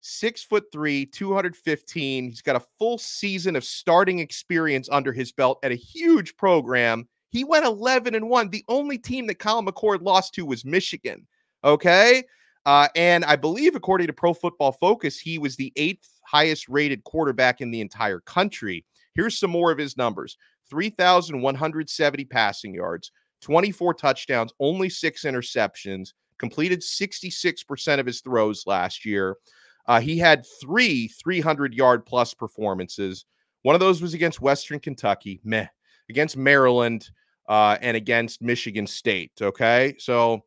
Six 0.00 0.44
foot 0.44 0.64
three, 0.70 1.06
215. 1.06 2.28
He's 2.28 2.42
got 2.42 2.56
a 2.56 2.64
full 2.78 2.98
season 2.98 3.56
of 3.56 3.64
starting 3.64 4.20
experience 4.20 4.88
under 4.92 5.12
his 5.12 5.32
belt 5.32 5.58
at 5.64 5.72
a 5.72 5.76
huge 5.76 6.36
program. 6.36 7.08
He 7.30 7.44
went 7.44 7.66
11 7.66 8.14
and 8.14 8.28
1. 8.28 8.50
The 8.50 8.64
only 8.68 8.96
team 8.96 9.26
that 9.26 9.38
Kyle 9.38 9.62
McCord 9.62 10.02
lost 10.02 10.34
to 10.34 10.46
was 10.46 10.64
Michigan. 10.64 11.26
Okay. 11.64 12.22
Uh, 12.68 12.86
and 12.96 13.24
I 13.24 13.34
believe, 13.34 13.74
according 13.74 14.08
to 14.08 14.12
Pro 14.12 14.34
Football 14.34 14.72
Focus, 14.72 15.18
he 15.18 15.38
was 15.38 15.56
the 15.56 15.72
eighth 15.76 16.06
highest 16.26 16.68
rated 16.68 17.02
quarterback 17.02 17.62
in 17.62 17.70
the 17.70 17.80
entire 17.80 18.20
country. 18.20 18.84
Here's 19.14 19.38
some 19.38 19.50
more 19.50 19.72
of 19.72 19.78
his 19.78 19.96
numbers 19.96 20.36
3,170 20.68 22.24
passing 22.26 22.74
yards, 22.74 23.10
24 23.40 23.94
touchdowns, 23.94 24.52
only 24.60 24.90
six 24.90 25.22
interceptions, 25.22 26.12
completed 26.36 26.82
66% 26.82 28.00
of 28.00 28.04
his 28.04 28.20
throws 28.20 28.64
last 28.66 29.06
year. 29.06 29.38
Uh, 29.86 29.98
he 29.98 30.18
had 30.18 30.44
three 30.60 31.08
300 31.08 31.72
yard 31.72 32.04
plus 32.04 32.34
performances. 32.34 33.24
One 33.62 33.76
of 33.76 33.80
those 33.80 34.02
was 34.02 34.12
against 34.12 34.42
Western 34.42 34.78
Kentucky, 34.78 35.40
meh, 35.42 35.68
against 36.10 36.36
Maryland, 36.36 37.08
uh, 37.48 37.78
and 37.80 37.96
against 37.96 38.42
Michigan 38.42 38.86
State. 38.86 39.32
Okay. 39.40 39.94
So, 39.98 40.44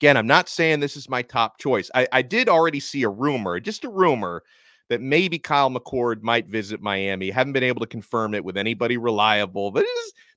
again, 0.00 0.16
I'm 0.16 0.26
not 0.26 0.48
saying 0.48 0.80
this 0.80 0.96
is 0.96 1.08
my 1.08 1.22
top 1.22 1.58
choice. 1.58 1.90
I, 1.94 2.06
I 2.12 2.22
did 2.22 2.48
already 2.48 2.80
see 2.80 3.02
a 3.02 3.08
rumor, 3.08 3.60
just 3.60 3.84
a 3.84 3.88
rumor, 3.88 4.42
that 4.88 5.00
maybe 5.00 5.38
Kyle 5.38 5.70
McCord 5.70 6.22
might 6.22 6.48
visit 6.48 6.80
Miami. 6.80 7.30
Haven't 7.30 7.52
been 7.52 7.62
able 7.62 7.80
to 7.80 7.86
confirm 7.86 8.34
it 8.34 8.44
with 8.44 8.56
anybody 8.56 8.96
reliable, 8.96 9.70
but 9.70 9.84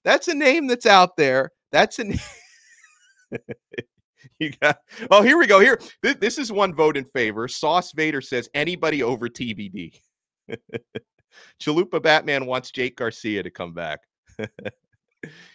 that's 0.03 0.27
a 0.27 0.35
name 0.35 0.67
that's 0.67 0.85
out 0.85 1.15
there. 1.15 1.51
That's 1.71 1.99
a 1.99 2.05
you 4.39 4.51
got 4.61 4.77
oh 5.09 5.21
here 5.21 5.37
we 5.37 5.47
go 5.47 5.59
here 5.59 5.79
this, 6.01 6.37
is 6.37 6.51
one 6.51 6.73
vote 6.73 6.97
in 6.97 7.05
favor 7.05 7.47
sauce 7.47 7.91
vader 7.93 8.21
says 8.21 8.49
anybody 8.53 9.03
over 9.03 9.29
TBD. 9.29 9.99
chalupa 11.63 12.01
batman 12.01 12.45
wants 12.45 12.71
jake 12.71 12.97
garcia 12.97 13.41
to 13.41 13.49
come 13.49 13.73
back 13.73 14.01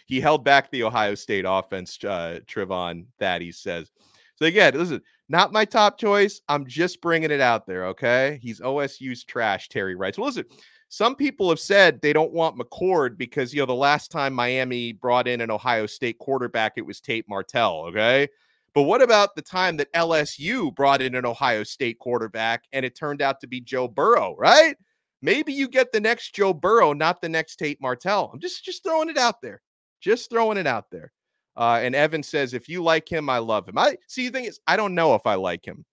he 0.05 0.19
held 0.19 0.43
back 0.43 0.69
the 0.71 0.83
ohio 0.83 1.15
state 1.15 1.45
offense 1.47 1.97
uh 2.03 2.39
trevon 2.45 3.05
that 3.19 3.41
he 3.41 3.51
says 3.51 3.91
so 4.35 4.45
again 4.45 4.73
listen 4.73 5.01
not 5.29 5.51
my 5.51 5.65
top 5.65 5.97
choice 5.97 6.41
i'm 6.49 6.65
just 6.65 7.01
bringing 7.01 7.31
it 7.31 7.41
out 7.41 7.65
there 7.65 7.87
okay 7.87 8.39
he's 8.41 8.59
osu's 8.61 9.23
trash 9.23 9.69
terry 9.69 9.95
writes 9.95 10.17
well 10.17 10.27
listen 10.27 10.45
some 10.89 11.15
people 11.15 11.49
have 11.49 11.59
said 11.59 12.01
they 12.01 12.13
don't 12.13 12.31
want 12.31 12.57
McCord 12.57 13.17
because 13.17 13.53
you 13.53 13.59
know 13.59 13.65
the 13.65 13.75
last 13.75 14.09
time 14.09 14.33
Miami 14.33 14.93
brought 14.93 15.27
in 15.27 15.41
an 15.41 15.51
Ohio 15.51 15.85
State 15.85 16.17
quarterback, 16.17 16.73
it 16.77 16.85
was 16.85 17.01
Tate 17.01 17.27
Martell. 17.27 17.87
Okay, 17.87 18.29
but 18.73 18.83
what 18.83 19.01
about 19.01 19.35
the 19.35 19.41
time 19.41 19.77
that 19.77 19.91
LSU 19.93 20.73
brought 20.73 21.01
in 21.01 21.15
an 21.15 21.25
Ohio 21.25 21.63
State 21.63 21.99
quarterback 21.99 22.65
and 22.71 22.85
it 22.85 22.95
turned 22.95 23.21
out 23.21 23.41
to 23.41 23.47
be 23.47 23.59
Joe 23.59 23.87
Burrow, 23.87 24.35
right? 24.37 24.77
Maybe 25.27 25.51
you 25.51 25.67
get 25.67 25.91
the 25.91 25.99
next 25.99 26.33
Joe 26.33 26.53
Burrow, 26.53 26.93
not 26.93 27.19
the 27.19 27.27
next 27.27 27.57
Tate 27.57 27.81
Martell. 27.81 28.31
I'm 28.33 28.39
just 28.39 28.63
just 28.63 28.81
throwing 28.81 29.09
it 29.09 29.17
out 29.17 29.41
there. 29.41 29.61
Just 29.99 30.29
throwing 30.29 30.57
it 30.57 30.65
out 30.65 30.85
there. 30.89 31.11
Uh, 31.57 31.81
and 31.83 31.93
Evan 31.93 32.23
says, 32.23 32.53
if 32.53 32.69
you 32.69 32.81
like 32.81 33.11
him, 33.11 33.29
I 33.29 33.39
love 33.39 33.67
him. 33.67 33.77
I 33.77 33.97
see 34.07 34.29
the 34.29 34.31
thing 34.31 34.45
is, 34.45 34.61
I 34.67 34.77
don't 34.77 34.95
know 34.95 35.15
if 35.15 35.27
I 35.27 35.35
like 35.35 35.65
him. 35.65 35.83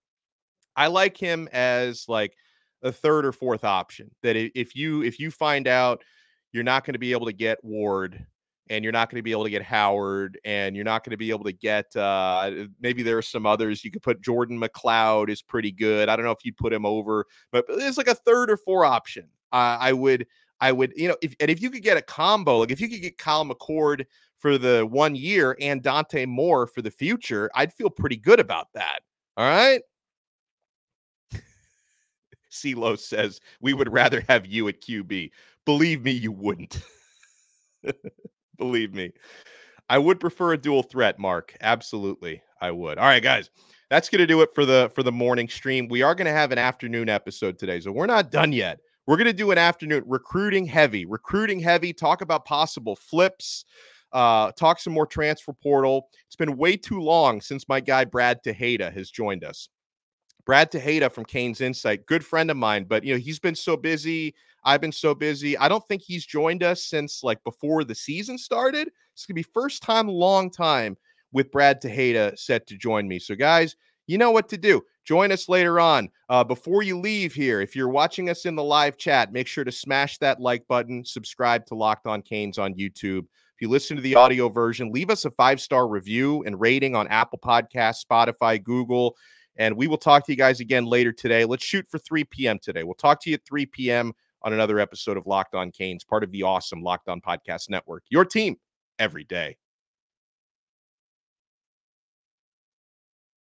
I 0.77 0.87
like 0.87 1.17
him 1.17 1.49
as 1.53 2.05
like 2.07 2.37
a 2.85 2.93
third 2.93 3.27
or 3.27 3.33
fourth 3.33 3.65
option. 3.65 4.09
That 4.23 4.37
if 4.37 4.77
you 4.77 5.03
if 5.03 5.19
you 5.19 5.33
find 5.33 5.67
out 5.67 6.05
you're 6.53 6.63
not 6.63 6.85
going 6.85 6.93
to 6.93 7.01
be 7.01 7.11
able 7.11 7.27
to 7.27 7.33
get 7.33 7.59
Ward 7.65 8.25
and 8.71 8.83
you're 8.83 8.93
not 8.93 9.11
going 9.11 9.19
to 9.19 9.23
be 9.23 9.33
able 9.33 9.45
to 9.45 9.51
get 9.51 9.63
Howard, 9.63 10.39
and 10.45 10.75
you're 10.75 10.85
not 10.85 11.05
going 11.05 11.11
to 11.11 11.17
be 11.17 11.31
able 11.31 11.45
to 11.45 11.53
get 11.53 11.95
uh, 11.97 12.51
maybe 12.81 13.03
there 13.03 13.19
are 13.19 13.23
some 13.23 13.47
others. 13.47 13.85
You 13.85 13.91
could 13.91 14.03
put 14.03 14.23
Jordan 14.23 14.61
McCloud 14.61 15.29
is 15.29 15.43
pretty 15.43 15.73
good. 15.73 16.09
I 16.09 16.17
don't 16.17 16.25
know 16.25 16.31
if 16.31 16.45
you'd 16.45 16.57
put 16.57 16.73
him 16.73 16.87
over, 16.87 17.27
but 17.53 17.65
it's 17.69 17.99
like 17.99 18.09
a 18.09 18.15
third 18.15 18.51
or 18.51 18.57
four 18.57 18.85
option. 18.85 19.25
Uh, 19.53 19.79
I 19.81 19.93
would, 19.93 20.27
I 20.61 20.73
would, 20.73 20.93
you 20.97 21.09
know, 21.09 21.17
if 21.23 21.35
and 21.41 21.51
if 21.51 21.61
you 21.61 21.71
could 21.71 21.83
get 21.83 21.97
a 21.97 22.03
combo, 22.03 22.59
like 22.59 22.71
if 22.71 22.81
you 22.81 22.89
could 22.89 23.03
get 23.03 23.19
Kyle 23.19 23.45
McCord 23.45 24.07
for 24.37 24.59
the 24.59 24.87
one 24.87 25.15
year 25.15 25.57
and 25.61 25.83
Dante 25.83 26.27
Moore 26.27 26.67
for 26.67 26.83
the 26.83 26.91
future, 26.91 27.51
I'd 27.55 27.73
feel 27.73 27.91
pretty 27.91 28.17
good 28.17 28.41
about 28.41 28.69
that. 28.75 29.01
All 29.37 29.47
right. 29.47 29.83
CeeLo 32.51 32.99
says 32.99 33.41
we 33.61 33.75
would 33.75 33.93
rather 33.93 34.25
have 34.29 34.47
you 34.47 34.69
at 34.69 34.81
QB. 34.81 35.31
Believe 35.65 36.03
me, 36.03 36.13
you 36.13 36.33
wouldn't. 36.33 36.81
Believe 38.57 38.95
me. 38.95 39.11
I 39.89 39.99
would 39.99 40.21
prefer 40.21 40.53
a 40.53 40.59
dual 40.59 40.83
threat, 40.83 41.19
Mark. 41.19 41.57
Absolutely. 41.61 42.43
I 42.61 42.71
would. 42.71 42.99
All 42.99 43.05
right, 43.05 43.23
guys. 43.23 43.51
That's 43.91 44.09
going 44.09 44.21
to 44.21 44.27
do 44.27 44.41
it 44.41 44.51
for 44.55 44.65
the 44.65 44.91
for 44.95 45.03
the 45.03 45.13
morning 45.13 45.49
stream. 45.49 45.89
We 45.89 46.03
are 46.03 46.15
going 46.15 46.27
to 46.27 46.33
have 46.33 46.53
an 46.53 46.59
afternoon 46.59 47.09
episode 47.09 47.59
today. 47.59 47.81
So 47.81 47.93
we're 47.93 48.07
not 48.07 48.31
done 48.31 48.53
yet. 48.53 48.81
We're 49.07 49.17
going 49.17 49.27
to 49.27 49.35
do 49.35 49.51
an 49.51 49.59
afternoon 49.59 50.03
recruiting 50.07 50.65
heavy, 50.65 51.05
recruiting 51.05 51.61
heavy, 51.61 51.93
talk 51.93 52.23
about 52.23 52.47
possible 52.47 52.97
flips, 52.97 53.67
uh, 54.13 54.53
talk 54.53 54.81
some 54.81 54.95
more 54.95 55.07
transfer 55.07 55.53
portal. 55.53 56.09
It's 56.27 56.37
been 56.37 56.57
way 56.57 56.77
too 56.77 57.01
long 57.01 57.43
since 57.43 57.69
my 57.69 57.81
guy 57.81 58.07
Brad 58.07 58.43
Tejada 58.43 58.91
has 58.91 59.11
joined 59.11 59.45
us. 59.45 59.69
Brad 60.47 60.71
Tejada 60.71 61.09
from 61.11 61.25
Canes 61.25 61.61
Insight, 61.61 62.07
good 62.07 62.25
friend 62.25 62.51
of 62.51 62.57
mine, 62.57 62.85
but 62.85 63.05
you 63.05 63.15
know, 63.15 63.21
he's 63.21 63.39
been 63.39 63.55
so 63.55 63.77
busy. 63.77 64.35
I've 64.65 64.81
been 64.81 64.93
so 64.93 65.15
busy. 65.15 65.57
I 65.59 65.69
don't 65.69 65.87
think 65.89 66.03
he's 66.03 66.25
joined 66.25 66.63
us 66.63 66.85
since 66.85 67.23
like 67.23 67.43
before 67.45 67.85
the 67.85 67.95
season 67.95 68.39
started. 68.39 68.91
It's 69.13 69.27
gonna 69.27 69.35
be 69.35 69.43
first 69.43 69.83
time, 69.83 70.09
long 70.09 70.51
time 70.51 70.97
with 71.33 71.51
Brad 71.51 71.81
Tejada 71.81 72.37
set 72.37 72.67
to 72.69 72.77
join 72.77 73.07
me. 73.09 73.19
So, 73.19 73.35
guys, 73.35 73.77
you 74.07 74.19
know 74.19 74.31
what 74.31 74.49
to 74.51 74.59
do. 74.59 74.83
Join 75.05 75.33
us 75.33 75.49
later 75.49 75.81
on. 75.81 76.09
Uh, 76.29 76.45
before 76.45 76.83
you 76.83 76.99
leave 76.99 77.35
here, 77.35 77.61
if 77.61 77.77
you're 77.77 77.89
watching 77.89 78.31
us 78.31 78.47
in 78.47 78.55
the 78.55 78.63
live 78.63 78.97
chat, 78.97 79.33
make 79.33 79.47
sure 79.47 79.65
to 79.65 79.73
smash 79.73 80.19
that 80.19 80.41
like 80.41 80.67
button, 80.67 81.05
subscribe 81.05 81.67
to 81.67 81.75
Locked 81.75 82.07
On 82.07 82.23
Canes 82.23 82.59
on 82.59 82.75
YouTube. 82.75 83.27
If 83.55 83.61
you 83.61 83.69
listen 83.69 83.97
to 83.97 84.03
the 84.03 84.17
audio 84.17 84.49
version, 84.49 84.91
leave 84.91 85.11
us 85.11 85.25
a 85.25 85.31
five 85.31 85.61
star 85.61 85.87
review 85.87 86.43
and 86.45 86.61
rating 86.61 86.97
on 86.97 87.07
Apple 87.09 87.39
Podcasts, 87.39 88.05
Spotify, 88.05 88.63
Google. 88.63 89.17
And 89.57 89.77
we 89.77 89.87
will 89.87 89.99
talk 89.99 90.27
to 90.27 90.33
you 90.33 90.37
guys 90.37 90.61
again 90.61 90.85
later 90.85 91.13
today. 91.13 91.45
Let's 91.45 91.65
shoot 91.65 91.87
for 91.89 91.99
3 91.99 92.25
p.m. 92.25 92.59
today. 92.59 92.83
We'll 92.83 92.95
talk 92.95 93.21
to 93.23 93.31
you 93.31 93.35
at 93.35 93.45
3 93.47 93.67
p.m 93.67 94.13
on 94.45 94.53
another 94.53 94.79
episode 94.79 95.17
of 95.17 95.27
Locked 95.27 95.55
On 95.55 95.73
Canes, 95.73 96.05
part 96.05 96.23
of 96.23 96.31
the 96.31 96.43
awesome 96.43 96.83
Locked 96.83 97.09
On 97.09 97.21
Podcast 97.21 97.71
Network. 97.71 98.05
Your 98.11 98.27
team 98.27 98.57
every 98.99 99.25
day. 99.25 99.57